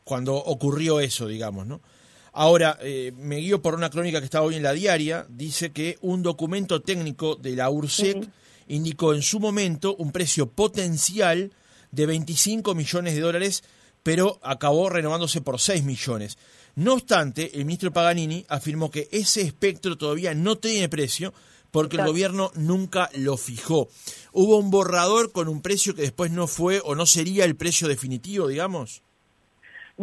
cuando 0.03 0.35
ocurrió 0.35 0.99
eso, 0.99 1.27
digamos, 1.27 1.67
¿no? 1.67 1.81
Ahora, 2.33 2.77
eh, 2.81 3.11
me 3.17 3.37
guío 3.37 3.61
por 3.61 3.75
una 3.75 3.89
crónica 3.89 4.19
que 4.19 4.25
está 4.25 4.41
hoy 4.41 4.55
en 4.55 4.63
la 4.63 4.71
diaria, 4.71 5.25
dice 5.29 5.71
que 5.71 5.97
un 6.01 6.23
documento 6.23 6.81
técnico 6.81 7.35
de 7.35 7.57
la 7.57 7.69
URSEC 7.69 8.29
indicó 8.67 9.13
en 9.13 9.21
su 9.21 9.39
momento 9.39 9.95
un 9.95 10.13
precio 10.13 10.49
potencial 10.49 11.51
de 11.91 12.05
25 12.05 12.73
millones 12.73 13.15
de 13.15 13.21
dólares, 13.21 13.63
pero 14.01 14.39
acabó 14.43 14.89
renovándose 14.89 15.41
por 15.41 15.59
6 15.59 15.83
millones. 15.83 16.37
No 16.75 16.93
obstante, 16.93 17.51
el 17.57 17.65
ministro 17.65 17.91
Paganini 17.91 18.45
afirmó 18.47 18.89
que 18.89 19.09
ese 19.11 19.41
espectro 19.41 19.97
todavía 19.97 20.33
no 20.33 20.57
tiene 20.57 20.87
precio 20.87 21.33
porque 21.69 21.97
el 21.97 22.05
gobierno 22.05 22.51
nunca 22.55 23.09
lo 23.13 23.37
fijó. 23.37 23.89
¿Hubo 24.31 24.57
un 24.57 24.71
borrador 24.71 25.31
con 25.31 25.47
un 25.47 25.61
precio 25.61 25.95
que 25.95 26.01
después 26.03 26.31
no 26.31 26.47
fue 26.47 26.81
o 26.83 26.95
no 26.95 27.05
sería 27.05 27.45
el 27.45 27.55
precio 27.55 27.87
definitivo, 27.87 28.47
digamos? 28.47 29.03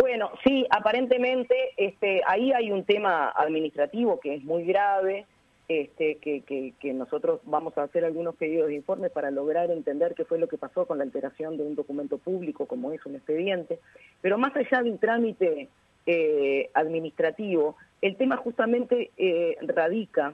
Bueno, 0.01 0.31
sí, 0.47 0.65
aparentemente 0.71 1.57
este, 1.77 2.23
ahí 2.25 2.53
hay 2.53 2.71
un 2.71 2.85
tema 2.85 3.31
administrativo 3.31 4.21
que 4.21 4.37
es 4.37 4.45
muy 4.45 4.63
grave, 4.65 5.27
este, 5.67 6.19
que, 6.19 6.93
nosotros 6.95 7.41
vamos 7.45 7.77
a 7.77 7.83
hacer 7.83 8.05
algunos 8.05 8.37
pedidos 8.37 8.69
de 8.69 8.77
informes 8.77 9.11
para 9.11 9.33
lograr 9.33 9.73
entender 9.73 10.15
qué 10.15 10.25
fue 10.25 10.39
lo 10.39 10.47
que 10.47 10.57
pasó 10.57 10.87
con 10.87 10.99
la 10.99 11.05
alteración 11.05 11.57
de 11.57 11.65
un 11.65 11.75
documento 11.75 12.17
público 12.19 12.67
como 12.67 12.93
es 12.93 13.05
un 13.07 13.17
expediente. 13.17 13.81
Pero 14.21 14.39
más 14.39 14.55
allá 14.55 14.85
de 14.85 14.91
un 14.93 14.99
trámite 14.99 15.69
eh, 16.07 16.71
administrativo, 16.75 17.75
el 18.01 18.15
tema 18.15 18.37
justamente 18.37 19.11
eh, 19.17 19.57
radica 19.63 20.33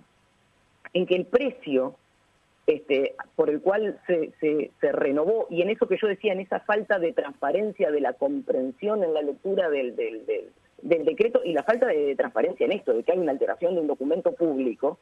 en 0.93 1.07
que 1.07 1.17
el 1.17 1.25
precio 1.25 1.97
este, 2.67 3.15
por 3.37 3.51
el 3.51 3.61
cual 3.61 4.01
se, 4.07 4.71
renovó, 4.81 5.47
y 5.51 5.63
en 5.63 5.71
eso 5.71 5.87
que 5.87 5.99
yo 6.01 6.07
decía, 6.07 6.33
en 6.33 6.41
esa 6.41 6.61
falta 6.61 6.99
de 6.99 7.13
transparencia, 7.13 7.91
de 7.91 8.01
la 8.01 8.15
comprensión 8.15 9.05
en 9.05 9.13
la 9.13 9.23
lectura 9.23 9.69
del, 9.69 9.95
decreto 10.83 11.43
y 11.45 11.53
la 11.53 11.63
falta 11.63 11.87
de, 11.87 12.15
transparencia 12.17 12.65
en 12.67 12.73
esto, 12.73 12.95
de 12.95 13.03
que 13.03 13.13
hay 13.13 13.19
una 13.19 13.33
alteración 13.33 13.75
de 13.75 13.83
un 13.83 13.87
documento 13.87 14.33
público, 14.33 14.99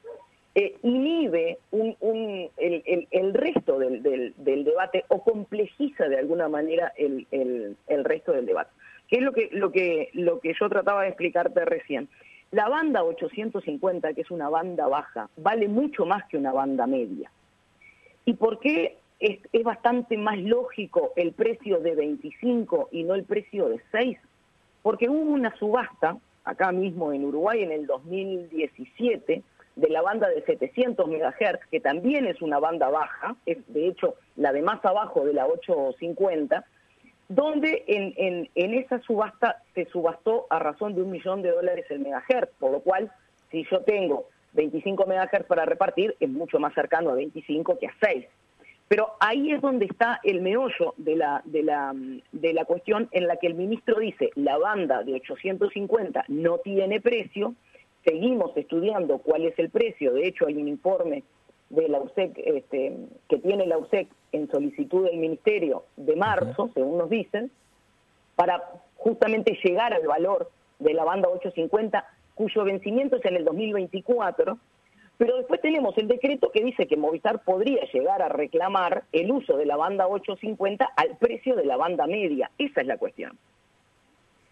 eh, 0.54 0.76
inhibe 0.82 1.58
el, 1.70 3.34
resto 3.34 3.78
del, 3.78 4.34
debate 4.64 5.04
o 5.08 5.22
complejiza 5.22 6.08
de 6.08 6.18
alguna 6.18 6.48
manera 6.48 6.92
el, 6.96 7.26
el, 7.30 8.04
resto 8.04 8.32
del 8.32 8.44
debate. 8.44 8.70
¿Qué 9.08 9.16
es 9.16 9.22
lo 9.22 9.32
que, 9.32 9.48
lo, 9.52 9.70
que, 9.70 10.10
lo 10.14 10.40
que 10.40 10.52
yo 10.58 10.68
trataba 10.68 11.02
de 11.02 11.08
explicarte 11.08 11.64
recién? 11.64 12.08
La 12.50 12.68
banda 12.68 13.02
850, 13.02 14.12
que 14.12 14.20
es 14.20 14.30
una 14.30 14.50
banda 14.50 14.86
baja, 14.88 15.30
vale 15.36 15.68
mucho 15.68 16.04
más 16.04 16.26
que 16.28 16.36
una 16.36 16.52
banda 16.52 16.86
media. 16.86 17.30
¿Y 18.24 18.34
por 18.34 18.60
qué 18.60 18.98
es, 19.20 19.38
bastante 19.64 20.16
más 20.16 20.38
lógico 20.38 21.12
el 21.16 21.32
precio 21.32 21.80
de 21.80 21.94
25 21.94 22.88
y 22.92 23.04
no 23.04 23.14
el 23.14 23.24
precio 23.24 23.68
de 23.68 23.80
6? 23.90 24.18
Porque 24.82 25.08
hubo 25.08 25.32
una 25.32 25.54
subasta, 25.56 26.16
acá 26.44 26.72
mismo 26.72 27.12
en 27.12 27.24
Uruguay 27.24 27.62
en 27.62 27.72
el 27.72 27.86
2017, 27.86 29.42
de 29.74 29.88
la 29.88 30.02
banda 30.02 30.28
de 30.28 30.42
700 30.42 31.06
MHz, 31.06 31.66
que 31.70 31.80
también 31.80 32.26
es 32.26 32.42
una 32.42 32.58
banda 32.58 32.90
baja, 32.90 33.36
es 33.46 33.58
de 33.68 33.88
hecho 33.88 34.16
la 34.36 34.52
de 34.52 34.60
más 34.60 34.84
abajo 34.84 35.24
de 35.24 35.32
la 35.32 35.46
850, 35.46 36.64
donde 37.28 37.84
en, 37.86 38.12
en, 38.16 38.50
en 38.54 38.74
esa 38.74 39.00
subasta 39.00 39.62
se 39.74 39.86
subastó 39.86 40.46
a 40.50 40.58
razón 40.58 40.94
de 40.94 41.02
un 41.02 41.10
millón 41.10 41.40
de 41.40 41.50
dólares 41.50 41.86
el 41.88 42.00
megahertz, 42.00 42.52
por 42.58 42.72
lo 42.72 42.80
cual 42.80 43.10
si 43.50 43.64
yo 43.70 43.80
tengo 43.80 44.26
25 44.52 45.06
MHz 45.06 45.44
para 45.46 45.64
repartir 45.64 46.14
es 46.20 46.28
mucho 46.28 46.58
más 46.58 46.74
cercano 46.74 47.10
a 47.10 47.14
25 47.14 47.78
que 47.78 47.86
a 47.86 47.94
6. 48.00 48.26
Pero 48.88 49.12
ahí 49.20 49.52
es 49.52 49.62
donde 49.62 49.86
está 49.86 50.20
el 50.22 50.42
meollo 50.42 50.94
de 50.98 51.16
la, 51.16 51.40
de 51.46 51.62
la, 51.62 51.94
de 52.32 52.52
la 52.52 52.64
cuestión 52.66 53.08
en 53.12 53.26
la 53.26 53.36
que 53.36 53.46
el 53.46 53.54
ministro 53.54 53.98
dice, 53.98 54.30
la 54.34 54.58
banda 54.58 55.02
de 55.02 55.14
850 55.14 56.24
no 56.28 56.58
tiene 56.58 57.00
precio, 57.00 57.54
seguimos 58.04 58.54
estudiando 58.56 59.18
cuál 59.18 59.46
es 59.46 59.58
el 59.58 59.70
precio, 59.70 60.12
de 60.12 60.26
hecho 60.26 60.46
hay 60.46 60.56
un 60.56 60.68
informe 60.68 61.22
de 61.70 61.88
la 61.88 62.00
USEC 62.00 62.38
este, 62.44 62.94
que 63.30 63.38
tiene 63.38 63.66
la 63.66 63.78
USEC 63.78 64.08
en 64.32 64.50
solicitud 64.50 65.06
del 65.06 65.16
ministerio 65.16 65.84
de 65.96 66.16
marzo, 66.16 66.70
según 66.74 66.98
nos 66.98 67.08
dicen, 67.08 67.50
para 68.36 68.62
justamente 68.96 69.58
llegar 69.64 69.94
al 69.94 70.06
valor 70.06 70.50
de 70.80 70.92
la 70.92 71.04
banda 71.04 71.28
850 71.28 72.04
cuyo 72.34 72.64
vencimiento 72.64 73.16
es 73.16 73.24
en 73.24 73.36
el 73.36 73.44
2024, 73.44 74.58
pero 75.18 75.36
después 75.36 75.60
tenemos 75.60 75.96
el 75.98 76.08
decreto 76.08 76.50
que 76.50 76.64
dice 76.64 76.86
que 76.86 76.96
Movistar 76.96 77.42
podría 77.44 77.84
llegar 77.92 78.22
a 78.22 78.28
reclamar 78.28 79.04
el 79.12 79.30
uso 79.30 79.56
de 79.56 79.66
la 79.66 79.76
banda 79.76 80.08
850 80.08 80.84
al 80.96 81.16
precio 81.18 81.54
de 81.54 81.64
la 81.64 81.76
banda 81.76 82.06
media. 82.06 82.50
Esa 82.58 82.80
es 82.80 82.86
la 82.86 82.96
cuestión. 82.96 83.38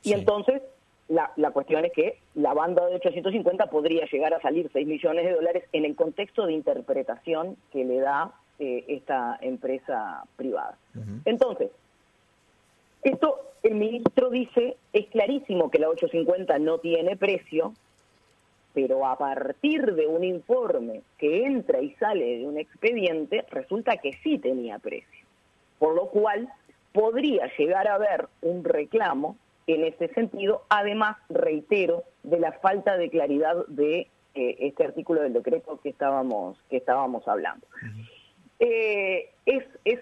Y 0.02 0.12
entonces 0.12 0.62
la, 1.08 1.32
la, 1.37 1.50
cuestión 1.50 1.84
es 1.84 1.92
que 1.92 2.18
la 2.34 2.54
banda 2.54 2.87
de 2.87 2.96
850 2.96 3.66
podría 3.66 4.06
llegar 4.06 4.32
a 4.32 4.40
salir 4.40 4.70
6 4.72 4.87
millones 4.87 5.26
de 5.26 5.32
dólares 5.32 5.64
en 5.72 5.84
el 5.84 5.96
contexto 5.96 6.46
de 6.46 6.52
interpretación 6.52 7.56
que 7.72 7.84
le 7.84 7.99
da 7.99 8.32
eh, 8.60 8.84
esta 8.88 9.38
empresa 9.40 10.22
privada. 10.37 10.76
Entonces, 11.25 11.70
esto 13.02 13.50
el 13.62 13.75
ministro 13.75 14.30
dice, 14.30 14.76
es 14.92 15.07
clarísimo 15.09 15.71
que 15.71 15.78
la 15.78 15.88
850 15.88 16.59
no 16.59 16.78
tiene 16.78 17.16
precio, 17.16 17.75
pero 18.73 19.07
a 19.07 19.19
partir 19.19 19.95
de 19.95 20.07
un 20.07 20.25
informe 20.25 21.02
que 21.19 21.45
entra 21.45 21.80
y 21.80 21.92
sale 21.95 22.38
de 22.38 22.47
un 22.47 22.59
expediente, 22.59 23.45
resulta 23.50 23.97
que 23.97 24.12
sí 24.23 24.38
tenía 24.38 24.78
precio. 24.78 25.26
Por 25.78 25.95
lo 25.95 26.07
cual 26.07 26.49
podría 26.92 27.50
llegar 27.59 27.88
a 27.88 27.95
haber 27.95 28.28
un 28.42 28.64
reclamo 28.64 29.37
en 29.66 29.85
ese 29.85 30.09
sentido, 30.09 30.62
además, 30.69 31.16
reitero, 31.28 32.04
de 32.23 32.38
la 32.38 32.52
falta 32.52 32.97
de 32.97 33.11
claridad 33.11 33.66
de 33.69 34.09
eh, 34.35 34.57
este 34.61 34.85
artículo 34.85 35.23
del 35.23 35.33
decreto 35.33 35.78
que 35.83 35.90
estábamos, 35.90 36.59
que 36.69 36.78
estábamos 36.78 37.26
hablando. 37.28 37.66
Eh, 38.59 39.30
es 39.47 39.64
es 39.85 40.00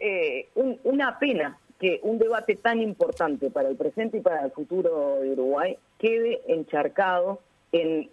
eh, 0.00 0.48
una 0.54 1.18
pena 1.18 1.58
que 1.78 2.00
un 2.02 2.18
debate 2.18 2.56
tan 2.56 2.80
importante 2.80 3.50
para 3.50 3.68
el 3.68 3.76
presente 3.76 4.18
y 4.18 4.20
para 4.20 4.44
el 4.44 4.50
futuro 4.50 5.20
de 5.20 5.32
Uruguay 5.32 5.78
quede 5.98 6.40
encharcado 6.48 7.40
en, 7.72 8.08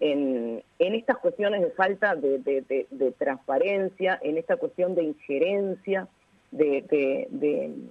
en, 0.78 0.94
estas 0.94 1.18
cuestiones 1.18 1.62
de 1.62 1.70
falta 1.70 2.14
de, 2.14 2.38
de, 2.38 3.12
transparencia, 3.12 4.18
en 4.22 4.36
esta 4.36 4.56
cuestión 4.56 4.94
de 4.94 5.04
injerencia 5.04 6.08
de, 6.50 7.90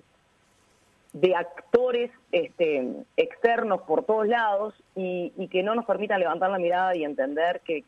actores 1.35 2.11
este, 2.31 2.87
externos 3.17 3.81
por 3.81 4.03
todos 4.05 4.27
lados 4.27 4.73
y, 4.95 5.31
que 5.51 5.63
no 5.63 5.75
nos 5.75 5.85
permitan 5.85 6.19
levantar 6.19 6.51
la 6.51 6.59
mirada 6.59 6.95
y 6.95 7.03
entender 7.03 7.61
que, 7.65 7.83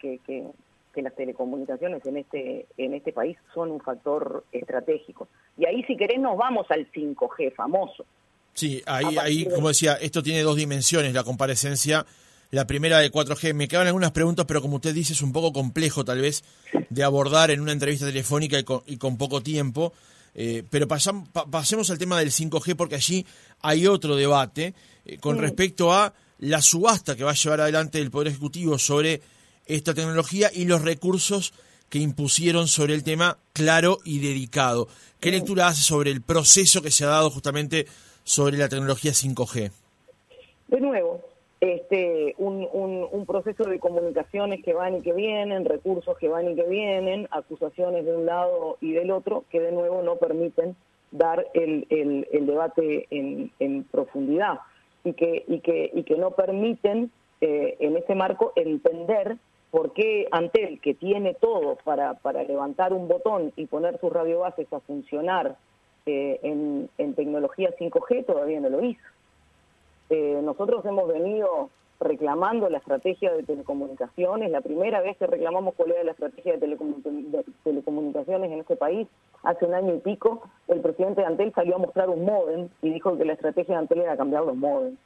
las 1.01 1.15
telecomunicaciones 1.15 2.05
en 2.05 2.17
este, 2.17 2.65
en 2.77 2.93
este 2.93 3.11
país 3.11 3.37
son 3.53 3.71
un 3.71 3.81
factor 3.81 4.45
estratégico. 4.51 5.27
Y 5.57 5.65
ahí, 5.65 5.83
si 5.83 5.97
querés, 5.97 6.19
nos 6.19 6.37
vamos 6.37 6.65
al 6.69 6.91
5G 6.91 7.53
famoso. 7.53 8.05
Sí, 8.53 8.81
ahí, 8.85 9.17
ahí 9.17 9.47
como 9.53 9.67
decía, 9.67 9.93
esto 9.95 10.23
tiene 10.23 10.41
dos 10.41 10.55
dimensiones, 10.55 11.13
la 11.13 11.23
comparecencia. 11.23 12.05
La 12.51 12.67
primera 12.67 12.99
de 12.99 13.11
4G, 13.11 13.53
me 13.53 13.67
quedan 13.67 13.87
algunas 13.87 14.11
preguntas, 14.11 14.45
pero 14.47 14.61
como 14.61 14.77
usted 14.77 14.93
dice, 14.93 15.13
es 15.13 15.21
un 15.21 15.33
poco 15.33 15.51
complejo 15.51 16.05
tal 16.05 16.21
vez 16.21 16.43
de 16.89 17.03
abordar 17.03 17.51
en 17.51 17.59
una 17.59 17.73
entrevista 17.73 18.05
telefónica 18.05 18.57
y 18.85 18.97
con 18.97 19.17
poco 19.17 19.41
tiempo. 19.41 19.91
Eh, 20.37 20.63
pero 20.69 20.85
pasemos 20.87 21.89
al 21.89 21.97
tema 21.97 22.19
del 22.19 22.29
5G 22.29 22.75
porque 22.75 22.95
allí 22.95 23.25
hay 23.61 23.87
otro 23.87 24.17
debate 24.17 24.73
eh, 25.05 25.17
con 25.17 25.37
respecto 25.37 25.93
a 25.93 26.13
la 26.39 26.61
subasta 26.61 27.15
que 27.15 27.23
va 27.23 27.31
a 27.31 27.35
llevar 27.35 27.61
adelante 27.61 28.01
el 28.01 28.11
Poder 28.11 28.27
Ejecutivo 28.27 28.77
sobre 28.77 29.21
esta 29.65 29.93
tecnología 29.93 30.49
y 30.53 30.65
los 30.65 30.83
recursos 30.83 31.53
que 31.89 31.99
impusieron 31.99 32.67
sobre 32.67 32.93
el 32.93 33.03
tema 33.03 33.37
claro 33.53 33.99
y 34.03 34.19
dedicado. 34.19 34.87
¿Qué 35.19 35.31
lectura 35.31 35.67
hace 35.67 35.81
sobre 35.81 36.11
el 36.11 36.21
proceso 36.21 36.81
que 36.81 36.91
se 36.91 37.05
ha 37.05 37.09
dado 37.09 37.29
justamente 37.29 37.85
sobre 38.23 38.57
la 38.57 38.69
tecnología 38.69 39.11
5G? 39.11 39.71
De 40.67 40.81
nuevo, 40.81 41.21
este, 41.61 42.35
un, 42.37 42.67
un, 42.71 43.25
proceso 43.25 43.63
de 43.63 43.79
comunicaciones 43.79 44.63
que 44.63 44.73
van 44.73 44.97
y 44.97 45.01
que 45.01 45.13
vienen, 45.13 45.65
recursos 45.65 46.17
que 46.17 46.27
van 46.27 46.49
y 46.49 46.55
que 46.55 46.63
vienen, 46.63 47.27
acusaciones 47.31 48.05
de 48.05 48.15
un 48.15 48.25
lado 48.25 48.77
y 48.81 48.93
del 48.93 49.11
otro, 49.11 49.45
que 49.49 49.59
de 49.59 49.71
nuevo 49.71 50.01
no 50.01 50.17
permiten 50.17 50.75
dar 51.11 51.47
el, 51.53 51.87
el, 51.89 52.45
debate 52.45 53.07
en, 53.09 53.51
en, 53.59 53.83
profundidad 53.83 54.59
y 55.03 55.13
que, 55.13 55.45
y, 55.47 55.59
que, 55.59 55.91
y 55.93 56.03
que 56.03 56.17
no 56.17 56.31
permiten 56.31 57.11
eh, 57.41 57.77
en 57.79 57.95
ese 57.95 58.15
marco 58.15 58.53
entender 58.55 59.37
por 59.71 59.93
qué 59.93 60.27
Antel, 60.31 60.79
que 60.79 60.93
tiene 60.93 61.33
todo 61.33 61.77
para, 61.83 62.17
levantar 62.47 62.93
un 62.93 63.07
botón 63.07 63.51
y 63.55 63.65
poner 63.65 63.99
sus 63.99 64.11
radiobases 64.11 64.71
a 64.71 64.79
funcionar 64.79 65.57
eh, 66.05 66.39
en, 66.43 67.13
tecnología 67.15 67.75
5G, 67.77 68.25
todavía 68.25 68.59
no 68.59 68.69
lo 68.69 68.83
hizo. 68.83 69.03
Eh, 70.09 70.39
nosotros 70.43 70.85
hemos 70.85 71.07
venido 71.07 71.69
reclamando 71.99 72.69
la 72.69 72.77
estrategia 72.77 73.33
de 73.33 73.43
telecomunicaciones. 73.43 74.51
La 74.51 74.61
primera 74.61 75.01
vez 75.01 75.17
que 75.17 75.27
reclamamos 75.27 75.75
cuál 75.75 75.91
era 75.91 76.03
la 76.03 76.11
estrategia 76.11 76.57
de, 76.57 76.77
telecomunicaciones 77.63 78.51
en 78.51 78.59
este 78.59 78.75
país, 78.75 79.07
hace 79.43 79.65
un 79.65 79.73
año 79.73 79.95
y 79.95 79.99
pico, 79.99 80.41
el 80.67 80.81
presidente 80.81 81.21
de 81.21 81.27
Antel 81.27 81.53
salió 81.53 81.75
a 81.75 81.79
mostrar 81.79 82.09
un 82.09 82.25
modem 82.25 82.69
y 82.81 82.89
dijo 82.91 83.17
que 83.17 83.25
la 83.25 83.33
estrategia 83.33 83.75
de 83.75 83.79
Antel 83.79 84.01
era 84.01 84.17
cambiar 84.17 84.43
los 84.43 84.55
modems. 84.55 84.97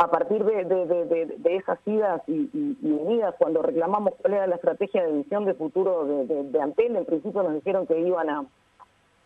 A 0.00 0.06
partir 0.06 0.44
de, 0.44 1.36
esas 1.56 1.78
idas 1.84 2.22
y, 2.28 2.76
unidas, 2.82 3.34
cuando 3.36 3.62
reclamamos 3.62 4.14
cuál 4.22 4.34
era 4.34 4.46
la 4.46 4.54
estrategia 4.54 5.04
de 5.04 5.12
visión 5.12 5.44
de 5.44 5.54
futuro 5.54 6.04
de, 6.24 6.60
Antel, 6.60 6.94
en 6.94 7.04
principio 7.04 7.42
nos 7.42 7.54
dijeron 7.54 7.84
que 7.84 7.98
iban 7.98 8.30
a, 8.30 8.44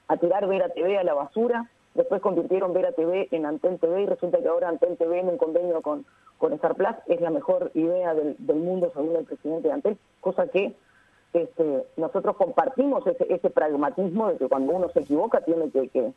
a 0.08 0.16
tirar 0.16 0.46
Vera 0.46 0.70
TV 0.70 0.96
a 0.96 1.04
la 1.04 1.12
basura, 1.12 1.68
después 1.94 2.22
convirtieron 2.22 2.72
Vera 2.72 2.92
TV 2.92 3.28
en 3.32 3.44
Antel 3.44 3.78
TV 3.78 4.02
y 4.02 4.06
resulta 4.06 4.38
que 4.38 4.48
ahora 4.48 4.70
Antel 4.70 4.96
TV 4.96 5.20
en 5.20 5.28
un 5.28 5.36
convenio 5.36 5.82
con, 5.82 6.06
con 6.38 6.54
Star 6.54 6.74
Plus 6.74 6.96
es 7.06 7.20
la 7.20 7.30
mejor 7.30 7.70
idea 7.74 8.14
del, 8.14 8.36
mundo 8.56 8.90
según 8.94 9.16
el 9.16 9.24
presidente 9.24 9.68
de 9.68 9.74
Antel, 9.74 9.98
cosa 10.20 10.46
que 10.46 10.74
este, 11.34 11.84
nosotros 11.98 12.34
compartimos 12.36 13.06
ese, 13.06 13.50
pragmatismo 13.50 14.28
de 14.28 14.38
que 14.38 14.48
cuando 14.48 14.72
uno 14.72 14.88
se 14.88 15.00
equivoca 15.00 15.42
tiene 15.42 15.70
que, 15.70 16.12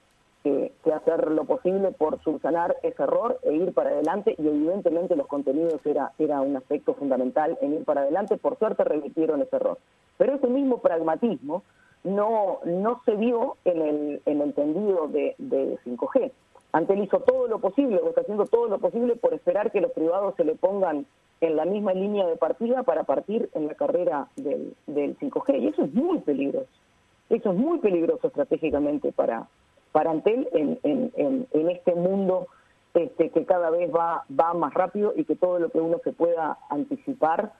hacer 0.93 1.31
lo 1.31 1.45
posible 1.45 1.91
por 1.91 2.21
subsanar 2.23 2.75
ese 2.83 3.03
error 3.03 3.39
e 3.43 3.53
ir 3.53 3.73
para 3.73 3.89
adelante 3.89 4.35
y 4.37 4.47
evidentemente 4.47 5.15
los 5.15 5.27
contenidos 5.27 5.85
era, 5.85 6.13
era 6.17 6.41
un 6.41 6.55
aspecto 6.55 6.93
fundamental 6.93 7.57
en 7.61 7.73
ir 7.73 7.83
para 7.83 8.01
adelante, 8.01 8.37
por 8.37 8.57
suerte 8.57 8.83
revirtieron 8.83 9.41
ese 9.41 9.55
error. 9.55 9.77
Pero 10.17 10.35
ese 10.35 10.47
mismo 10.47 10.79
pragmatismo 10.79 11.63
no, 12.03 12.59
no 12.65 13.01
se 13.05 13.15
vio 13.15 13.57
en 13.65 13.81
el, 13.81 14.21
en 14.25 14.53
tendido 14.53 15.07
de, 15.07 15.35
de 15.37 15.77
5G. 15.85 16.31
Antel 16.71 17.03
hizo 17.03 17.19
todo 17.21 17.47
lo 17.47 17.59
posible, 17.59 17.99
o 18.03 18.09
está 18.09 18.21
haciendo 18.21 18.45
todo 18.45 18.67
lo 18.67 18.79
posible 18.79 19.15
por 19.15 19.33
esperar 19.33 19.71
que 19.71 19.81
los 19.81 19.91
privados 19.91 20.35
se 20.35 20.43
le 20.43 20.55
pongan 20.55 21.05
en 21.41 21.55
la 21.55 21.65
misma 21.65 21.93
línea 21.93 22.25
de 22.25 22.35
partida 22.35 22.83
para 22.83 23.03
partir 23.03 23.49
en 23.53 23.67
la 23.67 23.75
carrera 23.75 24.27
del 24.35 24.75
5G. 24.87 25.61
Y 25.61 25.67
eso 25.67 25.83
es 25.83 25.93
muy 25.93 26.19
peligroso. 26.19 26.67
Eso 27.29 27.51
es 27.51 27.57
muy 27.57 27.79
peligroso 27.79 28.27
estratégicamente 28.27 29.11
para, 29.11 29.47
para 29.95 30.11
Antel 30.11 30.45
en, 30.51 30.77
en, 30.83 31.47
en, 31.53 31.69
este 31.69 31.95
mundo 31.95 32.49
este, 32.93 33.29
que 33.29 33.45
cada 33.45 33.69
vez 33.69 33.89
va, 33.89 34.25
va 34.29 34.53
más 34.53 34.73
rápido 34.73 35.13
y 35.15 35.23
que 35.23 35.37
todo 35.37 35.57
lo 35.57 35.69
que 35.69 35.79
uno 35.79 36.01
se 36.03 36.11
pueda 36.11 36.57
anticipar 36.69 37.53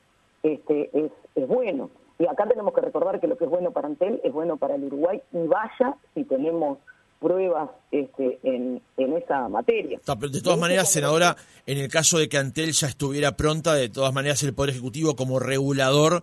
este, 0.44 0.90
es, 0.92 1.14
es 1.36 1.48
bueno. 1.48 1.90
Y 2.20 2.28
acá 2.28 2.46
tenemos 2.46 2.74
que 2.74 2.82
recordar 2.82 3.22
que 3.22 3.28
lo 3.28 3.38
que 3.38 3.46
es 3.46 3.50
bueno 3.50 3.72
para 3.72 3.88
Antel 3.88 4.20
es 4.22 4.34
bueno 4.34 4.58
para 4.58 4.76
el 4.76 4.84
Uruguay 4.84 5.22
y 5.32 5.48
vaya 5.48 5.96
si 6.14 6.26
tenemos 6.26 6.80
pruebas 7.22 7.70
este, 7.90 8.38
en, 8.44 8.82
en 8.98 9.14
esa 9.16 9.48
materia. 9.48 10.02
de 10.06 10.42
todas 10.42 10.60
maneras, 10.60 10.92
senadora, 10.92 11.38
en 11.66 11.78
el 11.78 11.88
caso 11.88 12.18
de 12.18 12.28
que 12.28 12.38
Antel 12.38 12.74
ya 12.74 12.88
estuviera 12.88 13.38
pronta, 13.38 13.76
de 13.76 13.88
todas 13.88 14.14
maneras 14.14 14.44
el 14.44 14.54
Poder 14.54 14.72
Ejecutivo 14.72 15.16
como 15.16 15.40
regulador 15.40 16.22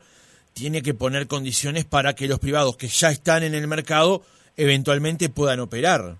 tiene 0.53 0.83
que 0.83 0.92
poner 0.92 1.27
condiciones 1.27 1.87
para 1.87 2.14
que 2.14 2.29
los 2.29 2.38
privados 2.38 2.77
que 2.77 2.88
ya 2.88 3.11
están 3.11 3.44
en 3.44 3.55
el 3.55 3.66
mercado 3.66 4.20
eventualmente 4.57 5.29
puedan 5.29 5.61
operar. 5.61 6.17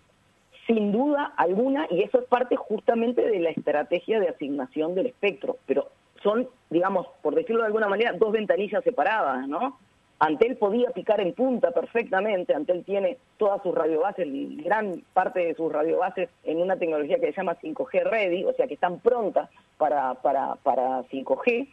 Sin 0.66 0.92
duda 0.92 1.33
alguna, 1.37 1.87
y 1.90 2.03
eso 2.03 2.21
es 2.21 2.27
parte 2.27 2.57
justamente 2.57 3.23
de 3.23 3.40
la 3.40 3.51
estrategia 3.51 4.21
de 4.21 4.29
asignación 4.29 4.95
del 4.95 5.07
espectro, 5.07 5.57
pero 5.66 5.88
son, 6.23 6.49
digamos, 6.71 7.07
por 7.21 7.35
decirlo 7.35 7.62
de 7.62 7.66
alguna 7.66 7.88
manera, 7.88 8.12
dos 8.12 8.33
ventanillas 8.33 8.85
separadas, 8.85 9.47
¿no? 9.49 9.79
Antel 10.21 10.57
podía 10.57 10.90
picar 10.90 11.21
en 11.21 11.35
punta 11.35 11.73
perfectamente, 11.73 12.55
Antel 12.55 12.85
tiene 12.85 13.18
todas 13.38 13.61
sus 13.61 13.75
radiobases, 13.75 14.29
gran 14.62 15.03
parte 15.12 15.40
de 15.40 15.55
sus 15.55 15.73
radiobases 15.73 16.29
en 16.45 16.59
una 16.59 16.77
tecnología 16.77 17.18
que 17.18 17.27
se 17.27 17.33
llama 17.33 17.59
5G 17.61 18.05
Ready, 18.05 18.45
o 18.45 18.53
sea 18.53 18.68
que 18.68 18.75
están 18.75 19.01
prontas 19.01 19.51
para, 19.79 20.14
para, 20.14 20.55
para 20.62 21.03
5G. 21.09 21.68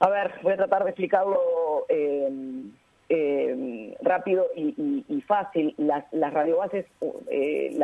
A 0.00 0.08
ver, 0.08 0.32
voy 0.42 0.54
a 0.54 0.56
tratar 0.56 0.82
de 0.82 0.90
explicarlo 0.90 1.38
eh, 1.88 2.28
eh, 3.14 3.94
rápido 4.00 4.46
y, 4.56 5.20
fácil. 5.26 5.74
Las, 5.76 6.10
las 6.12 6.32
radiobases 6.32 6.86
eh, 7.28 7.78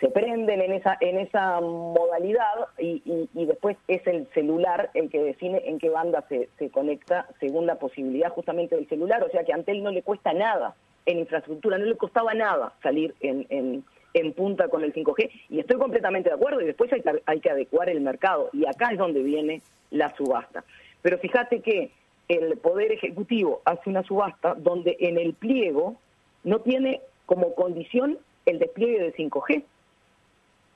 se, 0.00 0.08
prenden 0.08 0.60
en 0.60 0.72
esa, 0.72 0.98
en 1.00 1.18
esa 1.18 1.60
modalidad 1.60 2.66
y, 2.78 3.28
después 3.32 3.76
es 3.86 4.04
el 4.08 4.26
celular 4.34 4.90
el 4.94 5.10
que 5.10 5.22
define 5.22 5.62
en 5.66 5.78
qué 5.78 5.90
banda 5.90 6.24
se, 6.28 6.48
se 6.58 6.70
conecta 6.70 7.28
según 7.38 7.66
la 7.66 7.76
posibilidad 7.76 8.30
justamente 8.30 8.74
del 8.74 8.88
celular. 8.88 9.22
O 9.22 9.30
sea 9.30 9.44
que 9.44 9.52
a 9.52 9.54
Antel 9.54 9.80
no 9.80 9.92
le 9.92 10.02
cuesta 10.02 10.32
nada 10.32 10.74
en 11.06 11.20
infraestructura, 11.20 11.78
no 11.78 11.84
le 11.84 11.96
costaba 11.96 12.34
nada 12.34 12.72
salir 12.82 13.14
en, 13.20 13.46
en, 13.50 13.84
en 14.12 14.32
punta 14.32 14.66
con 14.66 14.82
el 14.82 14.92
5G. 14.92 15.30
Y 15.50 15.60
estoy 15.60 15.78
completamente 15.78 16.30
de 16.30 16.34
acuerdo 16.34 16.60
y 16.60 16.66
después 16.66 16.92
hay 16.92 17.02
hay 17.26 17.38
que 17.38 17.50
adecuar 17.50 17.90
el 17.90 18.00
mercado. 18.00 18.50
Y 18.52 18.66
acá 18.66 18.88
es 18.90 18.98
donde 18.98 19.22
viene 19.22 19.62
la 19.92 20.12
subasta. 20.16 20.64
Pero 21.00 21.18
fíjate 21.18 21.60
que 21.60 21.92
el 22.28 22.56
Poder 22.58 22.92
Ejecutivo 22.92 23.60
hace 23.64 23.90
una 23.90 24.02
subasta 24.02 24.54
donde 24.54 24.96
en 25.00 25.18
el 25.18 25.34
pliego 25.34 25.96
no 26.42 26.60
tiene 26.60 27.00
como 27.26 27.54
condición 27.54 28.18
el 28.46 28.58
despliegue 28.58 29.00
de 29.00 29.14
5G, 29.14 29.64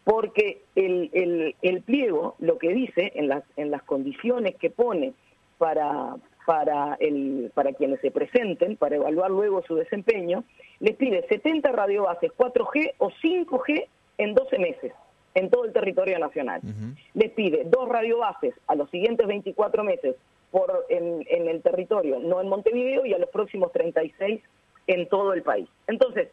porque 0.05 0.63
el, 0.75 1.11
el, 1.13 1.55
el 1.61 1.83
pliego 1.83 2.35
lo 2.39 2.59
que 2.59 2.73
dice 2.73 3.13
en 3.15 3.29
las, 3.29 3.45
en 3.57 3.71
las 3.71 3.83
condiciones 3.83 4.57
que 4.57 4.71
pone 4.71 5.13
para, 5.59 6.17
para, 6.47 6.97
el, 7.01 7.51
para 7.55 7.73
quienes 7.75 8.01
se 8.01 8.11
presenten, 8.11 8.77
para 8.77 8.97
evaluar 8.97 9.31
luego 9.31 9.63
su 9.63 9.75
desempeño, 9.75 10.45
les 10.81 10.97
pide 10.97 11.27
70 11.29 11.71
radiobases 11.73 12.33
4G 12.39 12.93
o 12.99 13.11
5G 13.11 13.87
en 14.19 14.35
12 14.35 14.59
meses 14.59 14.93
en 15.35 15.51
todo 15.51 15.65
el 15.65 15.73
territorio 15.73 16.19
nacional. 16.19 16.61
Les 17.15 17.31
pide 17.33 17.65
dos 17.67 17.89
radiobases 17.89 18.55
a 18.67 18.75
los 18.75 18.91
siguientes 18.91 19.27
24 19.27 19.85
meses 19.85 20.17
por 20.51 20.87
en, 20.89 21.25
en 21.29 21.49
el 21.49 21.63
territorio, 21.63 22.19
no 22.21 22.41
en 22.41 22.49
Montevideo, 22.49 23.05
y 23.05 23.15
a 23.15 23.19
los 23.19 23.31
próximos 23.31 23.73
36 23.73 24.41
en 24.87 25.09
todo 25.09 25.33
el 25.33 25.43
país. 25.43 25.69
Entonces, 25.87 26.29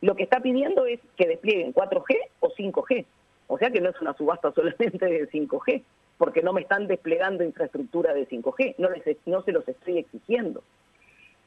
lo 0.00 0.16
que 0.16 0.22
está 0.22 0.40
pidiendo 0.40 0.86
es 0.86 1.00
que 1.16 1.28
desplieguen 1.28 1.74
4G 1.74 2.16
o 2.40 2.48
5G. 2.50 3.04
O 3.48 3.58
sea 3.58 3.70
que 3.70 3.80
no 3.80 3.90
es 3.90 4.00
una 4.00 4.14
subasta 4.14 4.52
solamente 4.54 5.04
de 5.04 5.28
5G, 5.28 5.82
porque 6.18 6.42
no 6.42 6.52
me 6.52 6.62
están 6.62 6.86
desplegando 6.86 7.44
infraestructura 7.44 8.14
de 8.14 8.28
5G, 8.28 8.76
no, 8.78 8.90
les, 8.90 9.04
no 9.26 9.42
se 9.42 9.52
los 9.52 9.66
estoy 9.68 9.98
exigiendo. 9.98 10.62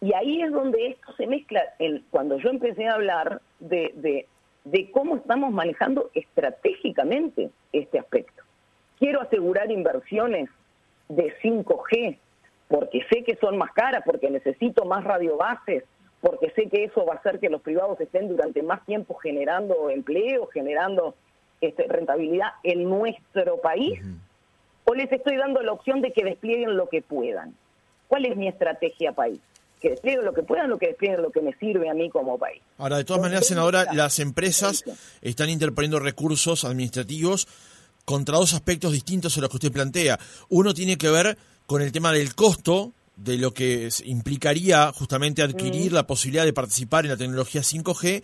Y 0.02 0.14
ahí 0.14 0.42
es 0.42 0.52
donde 0.52 0.88
esto 0.88 1.14
se 1.14 1.28
mezcla, 1.28 1.64
el, 1.80 2.04
cuando 2.12 2.38
yo 2.38 2.50
empecé 2.50 2.88
a 2.88 2.96
hablar 2.96 3.42
de, 3.60 3.94
de, 3.96 4.28
de 4.66 4.92
cómo 4.92 5.16
estamos 5.16 5.52
manejando 5.52 6.10
estratégicamente 6.14 7.50
este 7.72 8.00
aspecto. 8.00 8.44
Quiero 9.00 9.22
asegurar 9.22 9.72
inversiones 9.72 10.50
de 11.16 11.34
5G, 11.42 12.18
porque 12.68 13.06
sé 13.12 13.24
que 13.24 13.36
son 13.36 13.58
más 13.58 13.72
caras, 13.74 14.04
porque 14.06 14.30
necesito 14.30 14.86
más 14.86 15.04
radiobases, 15.04 15.84
porque 16.22 16.52
sé 16.56 16.70
que 16.70 16.86
eso 16.86 17.06
va 17.06 17.16
a 17.16 17.18
hacer 17.18 17.40
que 17.40 17.50
los 17.50 17.62
privados 17.62 18.00
estén 18.00 18.30
durante 18.30 18.64
más 18.64 18.86
tiempo 18.86 19.16
generando 19.16 19.90
empleo, 19.90 20.48
generando 20.48 21.16
este, 21.62 21.86
rentabilidad 21.88 22.48
en 22.64 22.84
nuestro 22.86 23.58
país, 23.58 24.00
o 24.86 24.96
les 24.96 25.12
estoy 25.12 25.38
dando 25.38 25.62
la 25.62 25.74
opción 25.74 26.02
de 26.02 26.12
que 26.12 26.24
desplieguen 26.24 26.76
lo 26.76 26.90
que 26.90 27.02
puedan. 27.02 27.54
¿Cuál 28.08 28.26
es 28.26 28.36
mi 28.36 28.48
estrategia 28.48 29.12
país? 29.12 29.40
Que 29.82 29.92
desplieguen 29.92 30.26
lo 30.26 30.34
que 30.34 30.44
puedan, 30.44 30.70
lo 30.70 30.78
que 30.78 30.88
desplieguen 30.88 31.22
lo 31.22 31.32
que 31.32 31.42
me 31.42 31.54
sirve 31.56 31.90
a 31.90 31.94
mí 31.94 32.10
como 32.10 32.38
país. 32.38 32.62
Ahora, 32.78 32.98
de 32.98 33.04
todas 33.04 33.22
maneras, 33.22 33.46
senadora, 33.48 33.88
las 33.94 34.20
empresas 34.20 34.84
están 35.22 35.50
interponiendo 35.50 36.00
recursos 36.00 36.64
administrativos 36.64 37.48
contra 38.06 38.38
dos 38.38 38.54
aspectos 38.54 38.92
distintos 38.92 39.38
a 39.38 39.42
los 39.42 39.50
que 39.50 39.58
usted 39.58 39.72
plantea. 39.72 40.20
Uno 40.50 40.74
tiene 40.74 40.98
que 40.98 41.10
ver 41.10 41.38
con 41.66 41.82
el 41.82 41.92
tema 41.92 42.12
del 42.12 42.36
costo 42.36 42.94
de 43.16 43.38
lo 43.38 43.54
que 43.54 43.90
implicaría 44.06 44.92
justamente 44.92 45.44
adquirir 45.44 45.92
la 45.94 46.08
posibilidad 46.08 46.46
de 46.46 46.54
participar 46.54 47.06
en 47.06 47.12
la 47.12 47.18
tecnología 47.18 47.62
5G 47.62 48.24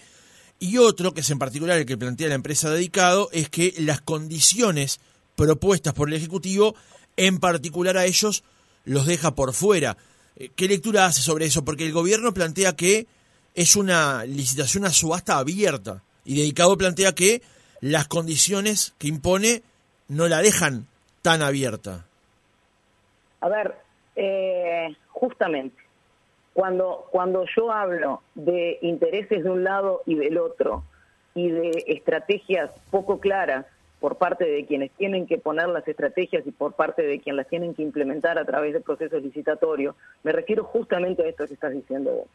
y 0.59 0.77
otro, 0.77 1.13
que 1.13 1.21
es 1.21 1.29
en 1.29 1.39
particular 1.39 1.77
el 1.77 1.85
que 1.85 1.97
plantea 1.97 2.27
la 2.27 2.35
empresa 2.35 2.69
dedicado, 2.69 3.29
es 3.31 3.49
que 3.49 3.73
las 3.77 4.01
condiciones 4.01 4.99
propuestas 5.35 5.93
por 5.93 6.09
el 6.09 6.15
Ejecutivo, 6.15 6.75
en 7.15 7.39
particular 7.39 7.97
a 7.97 8.05
ellos, 8.05 8.43
los 8.83 9.05
deja 9.05 9.35
por 9.35 9.53
fuera. 9.53 9.97
Eh, 10.35 10.49
¿Qué 10.55 10.67
lectura 10.67 11.05
hace 11.05 11.21
sobre 11.21 11.45
eso? 11.45 11.63
Porque 11.63 11.85
el 11.85 11.93
gobierno 11.93 12.33
plantea 12.33 12.75
que 12.75 13.07
es 13.55 13.75
una 13.75 14.25
licitación 14.25 14.85
a 14.85 14.91
subasta 14.91 15.37
abierta 15.37 16.03
y 16.25 16.35
dedicado 16.35 16.77
plantea 16.77 17.15
que 17.15 17.41
las 17.79 18.07
condiciones 18.07 18.93
que 18.97 19.07
impone 19.07 19.63
no 20.09 20.27
la 20.27 20.41
dejan 20.41 20.87
tan 21.21 21.41
abierta. 21.41 22.05
A 23.41 23.47
ver, 23.47 23.75
eh, 24.15 24.95
justamente, 25.07 25.81
cuando, 26.53 27.07
cuando 27.11 27.45
yo 27.55 27.71
hablo 27.71 28.21
de 28.35 28.79
intereses 28.81 29.43
de 29.43 29.49
un 29.49 29.63
lado 29.63 30.01
y 30.05 30.15
del 30.15 30.37
otro 30.37 30.83
y 31.35 31.49
de 31.49 31.85
estrategias 31.87 32.71
poco 32.91 33.19
claras 33.19 33.65
por 33.99 34.17
parte 34.17 34.45
de 34.45 34.65
quienes 34.65 34.91
tienen 34.91 35.27
que 35.27 35.37
poner 35.37 35.67
las 35.69 35.87
estrategias 35.87 36.45
y 36.45 36.51
por 36.51 36.73
parte 36.73 37.03
de 37.03 37.19
quienes 37.19 37.37
las 37.37 37.47
tienen 37.47 37.73
que 37.73 37.83
implementar 37.83 38.39
a 38.39 38.45
través 38.45 38.73
del 38.73 38.81
proceso 38.81 39.19
licitatorio, 39.19 39.95
me 40.23 40.31
refiero 40.31 40.63
justamente 40.63 41.23
a 41.23 41.27
esto 41.27 41.47
que 41.47 41.53
estás 41.53 41.73
diciendo 41.73 42.11
vos. 42.11 42.27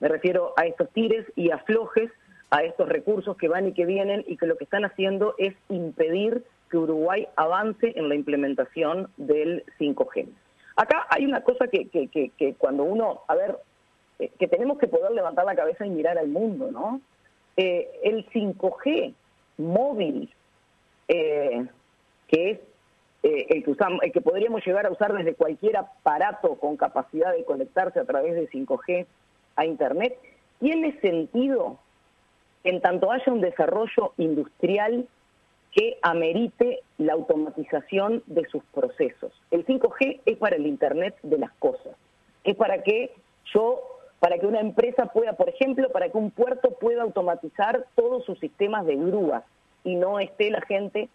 Me 0.00 0.08
refiero 0.08 0.54
a 0.56 0.66
estos 0.66 0.88
tires 0.90 1.26
y 1.36 1.50
aflojes, 1.50 2.10
a 2.50 2.62
estos 2.64 2.88
recursos 2.88 3.36
que 3.36 3.48
van 3.48 3.68
y 3.68 3.74
que 3.74 3.84
vienen 3.84 4.24
y 4.26 4.38
que 4.38 4.46
lo 4.46 4.56
que 4.56 4.64
están 4.64 4.84
haciendo 4.84 5.34
es 5.38 5.54
impedir 5.68 6.42
que 6.70 6.78
Uruguay 6.78 7.26
avance 7.36 7.92
en 7.96 8.08
la 8.08 8.14
implementación 8.14 9.08
del 9.16 9.64
5G. 9.78 10.28
Acá 10.76 11.06
hay 11.10 11.26
una 11.26 11.42
cosa 11.42 11.66
que, 11.66 11.88
que, 11.88 12.08
que, 12.08 12.54
cuando 12.54 12.84
uno, 12.84 13.22
a 13.28 13.34
ver, 13.34 13.58
eh, 14.18 14.30
que 14.38 14.48
tenemos 14.48 14.78
que 14.78 14.86
poder 14.86 15.10
levantar 15.10 15.44
la 15.44 15.56
cabeza 15.56 15.84
y 15.84 15.90
mirar 15.90 16.16
al 16.16 16.28
mundo, 16.28 16.70
¿no? 16.70 17.00
Eh, 17.56 17.90
el 18.04 18.26
5G 18.30 19.12
móvil, 19.58 20.32
eh, 21.08 21.66
que 22.28 22.50
es 22.50 22.60
el, 23.22 23.64
que 23.64 23.70
usamos, 23.70 24.02
el 24.02 24.12
que 24.12 24.22
podríamos 24.22 24.64
llegar 24.64 24.86
a 24.86 24.90
usar 24.90 25.12
desde 25.12 25.34
cualquier 25.34 25.76
aparato 25.76 26.54
con 26.54 26.76
capacidad 26.76 27.32
de 27.32 27.44
conectarse 27.44 28.00
a 28.00 28.04
través 28.04 28.34
de 28.34 28.48
5G 28.48 29.06
a 29.56 29.66
Internet, 29.66 30.16
tiene 30.60 30.98
sentido 31.00 31.78
en 32.64 32.80
tanto 32.80 33.10
haya 33.10 33.32
un 33.32 33.40
desarrollo 33.40 34.14
industrial 34.16 35.06
que 35.72 35.98
amerite 36.02 36.80
la 36.98 37.12
automatización 37.12 38.22
de 38.26 38.44
sus 38.48 38.62
procesos. 38.74 39.32
El 39.50 39.64
5G 39.64 40.20
es 40.26 40.36
para 40.36 40.56
el 40.56 40.66
Internet 40.66 41.16
de 41.22 41.38
las 41.38 41.52
cosas, 41.52 41.96
es 42.44 42.56
para 42.56 42.82
que 42.82 43.12
yo, 43.54 43.80
para 44.18 44.38
que 44.38 44.46
una 44.46 44.60
empresa 44.60 45.06
pueda, 45.06 45.34
por 45.34 45.48
ejemplo, 45.48 45.90
para 45.90 46.08
que 46.08 46.18
un 46.18 46.30
puerto 46.30 46.72
pueda 46.72 47.02
automatizar 47.02 47.86
todos 47.94 48.24
sus 48.24 48.38
sistemas 48.40 48.84
de 48.86 48.96
grúas 48.96 49.44
y 49.84 49.94
no 49.94 50.18
esté 50.18 50.50
la 50.50 50.60
gente 50.62 51.08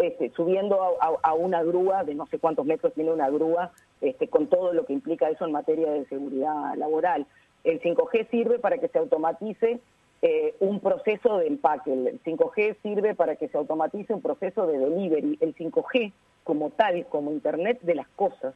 este, 0.00 0.30
subiendo 0.36 0.78
a, 1.00 1.34
una 1.34 1.62
grúa 1.62 2.04
de 2.04 2.14
no 2.14 2.26
sé 2.26 2.38
cuántos 2.38 2.66
metros 2.66 2.92
tiene 2.92 3.10
una 3.10 3.30
grúa, 3.30 3.72
este, 4.02 4.28
con 4.28 4.46
todo 4.46 4.74
lo 4.74 4.84
que 4.84 4.92
implica 4.92 5.30
eso 5.30 5.46
en 5.46 5.52
materia 5.52 5.90
de 5.90 6.04
seguridad 6.06 6.74
laboral. 6.76 7.26
El 7.64 7.80
5G 7.80 8.28
sirve 8.30 8.58
para 8.58 8.78
que 8.78 8.88
se 8.88 8.98
automatice 8.98 9.80
eh, 10.20 10.54
un 10.60 10.80
proceso 10.80 11.38
de 11.38 11.46
empaque. 11.46 11.92
El 11.92 12.20
5G 12.22 12.76
sirve 12.82 13.14
para 13.14 13.36
que 13.36 13.48
se 13.48 13.56
automatice 13.56 14.12
un 14.12 14.22
proceso 14.22 14.66
de 14.66 14.78
delivery. 14.78 15.38
El 15.40 15.54
5G, 15.54 16.12
como 16.44 16.70
tal, 16.70 17.06
como 17.06 17.30
Internet 17.30 17.80
de 17.82 17.94
las 17.94 18.08
cosas, 18.08 18.54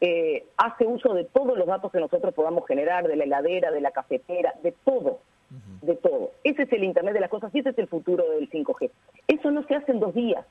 eh, 0.00 0.44
hace 0.56 0.86
uso 0.86 1.14
de 1.14 1.24
todos 1.24 1.56
los 1.56 1.66
datos 1.66 1.92
que 1.92 2.00
nosotros 2.00 2.34
podamos 2.34 2.66
generar, 2.66 3.06
de 3.06 3.16
la 3.16 3.24
heladera, 3.24 3.70
de 3.70 3.80
la 3.80 3.90
cafetera, 3.90 4.54
de 4.62 4.72
todo, 4.72 5.20
de 5.82 5.94
todo. 5.96 6.32
Ese 6.42 6.62
es 6.62 6.72
el 6.72 6.84
Internet 6.84 7.14
de 7.14 7.20
las 7.20 7.30
cosas 7.30 7.54
y 7.54 7.60
ese 7.60 7.70
es 7.70 7.78
el 7.78 7.86
futuro 7.86 8.28
del 8.30 8.50
5G. 8.50 8.90
Eso 9.28 9.50
no 9.50 9.64
se 9.64 9.74
hace 9.74 9.92
en 9.92 10.00
dos 10.00 10.14
días. 10.14 10.44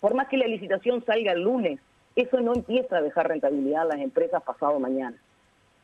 Por 0.00 0.14
más 0.14 0.28
que 0.28 0.36
la 0.36 0.46
licitación 0.46 1.04
salga 1.04 1.32
el 1.32 1.42
lunes, 1.42 1.80
eso 2.16 2.40
no 2.40 2.54
empieza 2.54 2.96
a 2.96 3.02
dejar 3.02 3.28
rentabilidad 3.28 3.82
a 3.82 3.96
las 3.96 4.00
empresas 4.00 4.42
pasado 4.42 4.78
mañana, 4.78 5.16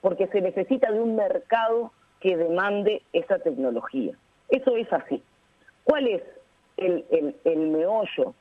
porque 0.01 0.27
se 0.29 0.41
necesita 0.41 0.91
de 0.91 1.01
un 1.01 1.15
mercado 1.17 1.93
que 2.23 2.37
demande 2.37 3.03
esa 3.13 3.41
tecnología. 3.41 4.15
Eso 4.49 4.77
es 4.77 4.91
así. 4.93 5.21
¿Cuál 5.83 6.07
es 6.07 6.23
el, 6.77 7.35
meollo 7.45 8.35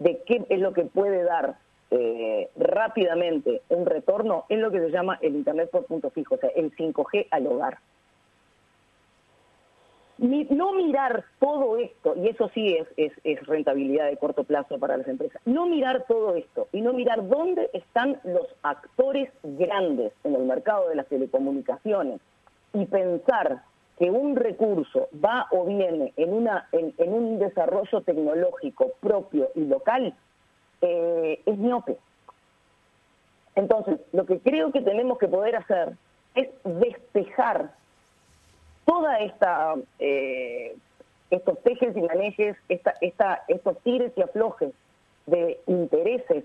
de 0.00 0.20
qué 0.26 0.44
es 0.48 0.60
lo 0.60 0.72
que 0.72 0.82
puede 0.82 1.22
dar 1.22 1.56
eh, 1.92 2.50
rápidamente 2.56 3.62
un 3.68 3.86
retorno? 3.86 4.44
Es 4.48 4.58
lo 4.58 4.72
que 4.72 4.80
se 4.80 4.90
llama 4.90 5.18
el 5.22 5.36
Internet 5.36 5.70
por 5.70 5.84
punto 5.84 6.10
fijo, 6.10 6.34
o 6.34 6.38
sea, 6.38 6.50
el 6.50 6.74
5G 6.74 7.28
al 7.30 7.46
hogar. 7.46 7.78
no 10.18 10.72
mirar 10.72 11.24
todo 11.38 11.76
esto, 11.76 12.14
y 12.16 12.28
eso 12.28 12.50
sí 12.52 12.76
es, 12.96 13.46
rentabilidad 13.46 14.08
de 14.08 14.16
corto 14.16 14.42
plazo 14.42 14.80
para 14.80 14.96
las 14.96 15.06
empresas, 15.06 15.40
no 15.44 15.66
mirar 15.66 16.06
todo 16.08 16.34
esto 16.34 16.66
y 16.72 16.80
no 16.80 16.92
mirar 16.92 17.28
dónde 17.28 17.70
están 17.72 18.20
los 18.24 18.48
actores 18.62 19.30
grandes 19.44 20.12
en 20.24 20.34
el 20.34 20.42
mercado 20.42 20.88
de 20.88 20.96
las 20.96 21.06
telecomunicaciones, 21.06 22.20
y 22.72 22.86
pensar 22.86 23.62
que 23.98 24.10
un 24.10 24.36
recurso 24.36 25.08
va 25.24 25.48
o 25.50 25.64
viene 25.64 26.12
en, 26.16 26.32
una, 26.32 26.68
en, 26.72 27.12
un 27.12 27.38
desarrollo 27.38 28.00
tecnológico 28.02 28.92
propio 29.00 29.50
y 29.54 29.64
local 29.64 30.14
eh, 30.80 31.40
es 31.44 31.58
miope. 31.58 31.96
Entonces, 33.56 33.98
lo 34.12 34.24
que 34.24 34.38
creo 34.38 34.70
que 34.70 34.82
tenemos 34.82 35.18
que 35.18 35.26
poder 35.26 35.56
hacer 35.56 35.94
es 36.36 36.48
despejar 36.62 37.72
toda 38.84 39.18
esta 39.18 39.74
eh, 39.98 40.76
estos 41.30 41.62
tejes 41.62 41.96
y 41.96 42.00
manejes, 42.00 42.56
esta, 42.68 42.94
esta, 43.00 43.44
estos 43.48 43.78
tires 43.82 44.12
y 44.16 44.22
aflojes 44.22 44.72
de 45.26 45.60
intereses 45.66 46.44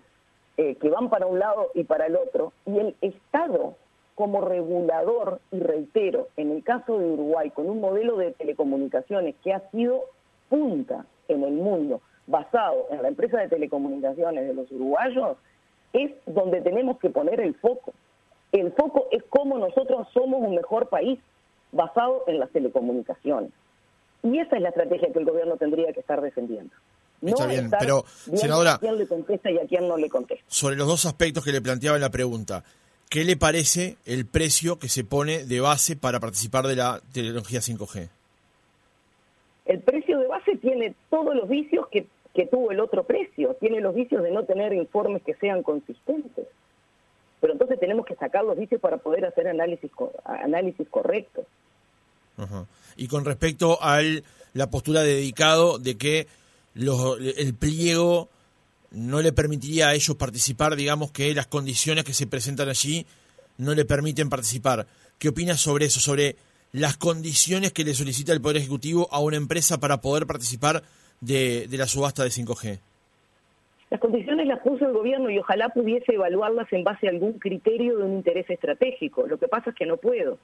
eh, 0.57 0.75
que 0.75 0.89
van 0.89 1.09
para 1.09 1.25
un 1.25 1.39
lado 1.39 1.71
y 1.73 1.83
para 1.83 2.07
el 2.07 2.15
otro, 2.15 2.51
y 2.65 2.77
el 2.77 2.95
Estado 3.01 3.75
como 4.15 4.41
regulador, 4.41 5.39
y 5.51 5.59
reitero, 5.59 6.27
en 6.37 6.51
el 6.51 6.63
caso 6.63 6.99
de 6.99 7.05
Uruguay, 7.05 7.49
con 7.49 7.69
un 7.69 7.81
modelo 7.81 8.17
de 8.17 8.31
telecomunicaciones 8.31 9.35
que 9.43 9.53
ha 9.53 9.69
sido 9.71 10.05
punta 10.49 11.05
en 11.27 11.43
el 11.43 11.53
mundo, 11.53 12.01
basado 12.27 12.87
en 12.91 13.01
la 13.01 13.07
empresa 13.07 13.39
de 13.39 13.49
telecomunicaciones 13.49 14.47
de 14.47 14.53
los 14.53 14.71
uruguayos, 14.71 15.37
es 15.93 16.11
donde 16.25 16.61
tenemos 16.61 16.99
que 16.99 17.09
poner 17.09 17.41
el 17.41 17.55
foco. 17.55 17.93
El 18.51 18.71
foco 18.73 19.07
es 19.11 19.23
cómo 19.29 19.57
nosotros 19.57 20.07
somos 20.13 20.41
un 20.41 20.55
mejor 20.55 20.87
país 20.89 21.19
basado 21.71 22.23
en 22.27 22.39
las 22.39 22.49
telecomunicaciones. 22.51 23.51
Y 24.21 24.39
esa 24.39 24.55
es 24.55 24.61
la 24.61 24.69
estrategia 24.69 25.11
que 25.11 25.19
el 25.19 25.25
gobierno 25.25 25.57
tendría 25.57 25.91
que 25.91 25.99
estar 25.99 26.21
defendiendo. 26.21 26.73
Está 27.21 27.47
bien, 27.47 27.71
pero 27.79 28.03
senadora, 28.05 28.73
a 28.73 28.79
quién 28.79 28.97
le 28.97 29.07
contesta 29.07 29.49
y 29.49 29.57
a 29.57 29.65
quién 29.65 29.87
no 29.87 29.97
le 29.97 30.09
contesta. 30.09 30.43
Sobre 30.47 30.75
los 30.75 30.87
dos 30.87 31.05
aspectos 31.05 31.43
que 31.43 31.51
le 31.51 31.61
planteaba 31.61 31.95
en 31.95 32.01
la 32.01 32.09
pregunta, 32.09 32.63
¿Qué 33.13 33.23
le 33.25 33.37
parece 33.37 33.97
el 34.07 34.25
precio 34.25 34.79
que 34.79 34.89
se 34.89 35.03
pone 35.03 35.43
de 35.43 35.59
base 35.59 35.95
para 35.95 36.19
participar 36.19 36.65
de 36.65 36.75
la 36.75 36.99
tecnología 37.13 37.59
5G? 37.59 38.09
El 39.67 39.81
precio 39.81 40.17
de 40.17 40.25
base 40.25 40.57
tiene 40.57 40.95
todos 41.11 41.35
los 41.35 41.47
vicios 41.47 41.85
que, 41.91 42.07
tuvo 42.47 42.71
el 42.71 42.79
otro 42.79 43.03
precio. 43.03 43.55
Tiene 43.59 43.81
los 43.81 43.93
vicios 43.93 44.23
de 44.23 44.31
no 44.31 44.45
tener 44.45 44.73
informes 44.73 45.21
que 45.21 45.35
sean 45.35 45.61
consistentes. 45.61 46.47
pero 47.39 47.53
entonces 47.53 47.79
tenemos 47.79 48.07
que 48.07 48.15
sacar 48.15 48.43
los 48.45 48.57
vicios 48.57 48.81
para 48.81 48.97
poder 48.97 49.25
hacer 49.25 49.47
análisis, 49.47 49.91
análisis 50.25 50.89
correctos. 50.89 51.45
Y 52.97 53.07
con 53.09 53.25
respecto 53.25 53.77
a 53.79 54.01
la 54.55 54.71
postura 54.71 55.01
de 55.01 55.13
dedicado 55.13 55.77
de 55.77 55.99
que 55.99 56.25
los, 56.73 57.19
el 57.19 57.53
pliego 57.53 58.29
no 58.93 59.21
le 59.21 59.33
permitiría 59.33 59.89
a 59.89 59.95
ellos 59.95 60.15
participar, 60.15 60.75
digamos 60.75 61.11
que 61.11 61.33
las 61.33 61.47
condiciones 61.47 62.03
que 62.03 62.13
se 62.13 62.27
presentan 62.27 62.69
allí 62.69 63.05
no 63.57 63.73
le 63.73 63.85
permiten 63.85 64.29
participar. 64.29 64.87
¿Qué 65.17 65.29
opinas 65.29 65.59
sobre 65.59 65.85
eso, 65.85 65.99
sobre 65.99 66.35
las 66.71 66.97
condiciones 66.97 67.73
que 67.73 67.83
le 67.83 67.93
solicita 67.93 68.33
el 68.33 68.41
Poder 68.41 68.57
Ejecutivo 68.57 69.07
a 69.11 69.19
una 69.19 69.37
empresa 69.37 69.79
para 69.79 70.01
poder 70.01 70.25
participar 70.25 70.83
de, 71.21 71.67
la 71.71 71.87
subasta 71.87 72.23
de 72.23 72.29
5G? 72.29 72.79
Las 73.89 73.99
condiciones 73.99 74.47
las 74.47 74.59
puso 74.59 74.85
el 74.85 74.93
gobierno 74.93 75.29
y 75.29 75.37
ojalá 75.37 75.69
pudiese 75.69 76.13
evaluarlas 76.13 76.71
en 76.71 76.83
base 76.83 77.07
a 77.07 77.11
algún 77.11 77.33
criterio 77.33 77.97
de 77.97 78.03
un 78.05 78.13
interés 78.13 78.49
estratégico. 78.49 79.27
Lo 79.27 79.37
que 79.37 79.47
pasa 79.47 79.69
es 79.69 79.75
que 79.75 79.85
no 79.85 79.97
puedo. 79.97 80.39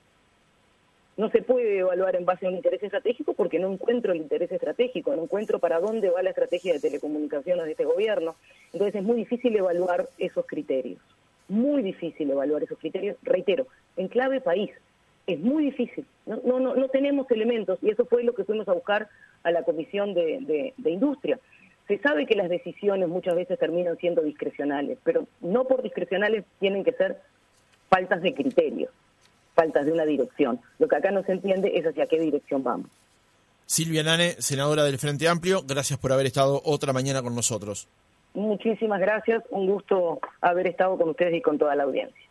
No 1.20 1.30
se 1.30 1.42
puede 1.42 1.80
evaluar 1.80 2.16
en 2.16 2.24
base 2.24 2.46
a 2.46 2.50
un 2.50 2.56
interés 2.56 2.82
estratégico 2.82 3.34
porque 3.34 3.60
no 3.60 3.70
encuentro 3.70 4.14
el 4.14 4.20
interés 4.20 4.50
estratégico, 4.54 5.14
no 5.14 5.24
encuentro 5.24 5.60
para 5.60 5.82
dónde 5.82 6.10
va 6.10 6.24
la 6.24 6.30
estrategia 6.30 6.72
de 6.72 6.80
telecomunicaciones 6.80 7.66
de 7.66 7.72
este 7.72 7.84
gobierno. 7.84 8.38
Entonces 8.72 8.96
es 8.96 9.04
muy 9.04 9.18
difícil 9.18 9.54
evaluar 9.54 10.08
esos 10.18 10.46
criterios. 10.46 11.02
Muy 11.50 11.84
difícil 11.84 12.32
evaluar 12.32 12.64
esos 12.64 12.80
criterios, 12.80 13.18
reitero, 13.22 13.68
en 13.98 14.08
clave 14.08 14.40
país 14.40 14.72
es 15.28 15.42
muy 15.42 15.66
difícil. 15.66 16.06
No, 16.26 16.40
no, 16.42 16.74
no, 16.74 16.88
tenemos 16.88 17.30
elementos 17.32 17.80
y 17.82 17.90
eso 17.90 18.06
fue 18.06 18.24
lo 18.24 18.34
que 18.34 18.46
fuimos 18.46 18.70
a 18.70 18.74
buscar 18.74 19.10
a 19.44 19.52
la 19.52 19.64
Comisión 19.64 20.14
de, 20.14 20.74
Industria. 20.86 21.38
Se 21.90 21.98
sabe 21.98 22.28
que 22.28 22.38
las 22.38 22.48
decisiones 22.48 23.10
muchas 23.10 23.36
veces 23.36 23.60
terminan 23.60 23.98
siendo 23.98 24.22
discrecionales, 24.22 24.98
pero 25.04 25.28
no 25.42 25.66
por 25.66 25.82
discrecionales 25.82 26.46
tienen 26.62 26.86
que 26.86 26.94
ser 26.94 27.18
faltas 27.90 28.22
de 28.22 28.34
criterio, 28.34 28.90
faltas 29.60 29.86
de 29.86 29.92
una 29.92 30.06
dirección. 30.06 30.62
Lo 30.80 30.88
que 30.88 30.96
acá 30.96 31.12
no 31.12 31.22
se 31.24 31.34
entiende 31.34 31.72
es 31.76 31.86
hacia 31.86 32.06
qué 32.06 32.18
dirección 32.18 32.64
vamos. 32.64 32.88
Silvia 33.66 34.04
Nane, 34.04 34.32
senadora 34.40 34.84
del 34.86 34.98
Frente 34.98 35.28
Amplio, 35.28 35.64
gracias 35.68 36.00
por 36.00 36.14
haber 36.14 36.28
estado 36.28 36.62
otra 36.64 36.94
mañana 36.94 37.22
con 37.22 37.36
nosotros. 37.36 37.90
Muchísimas 38.34 39.02
gracias, 39.02 39.44
un 39.50 39.68
gusto 39.68 40.20
haber 40.40 40.68
estado 40.68 40.98
con 40.98 41.10
ustedes 41.10 41.36
y 41.36 41.42
con 41.42 41.58
toda 41.58 41.76
la 41.76 41.84
audiencia. 41.84 42.29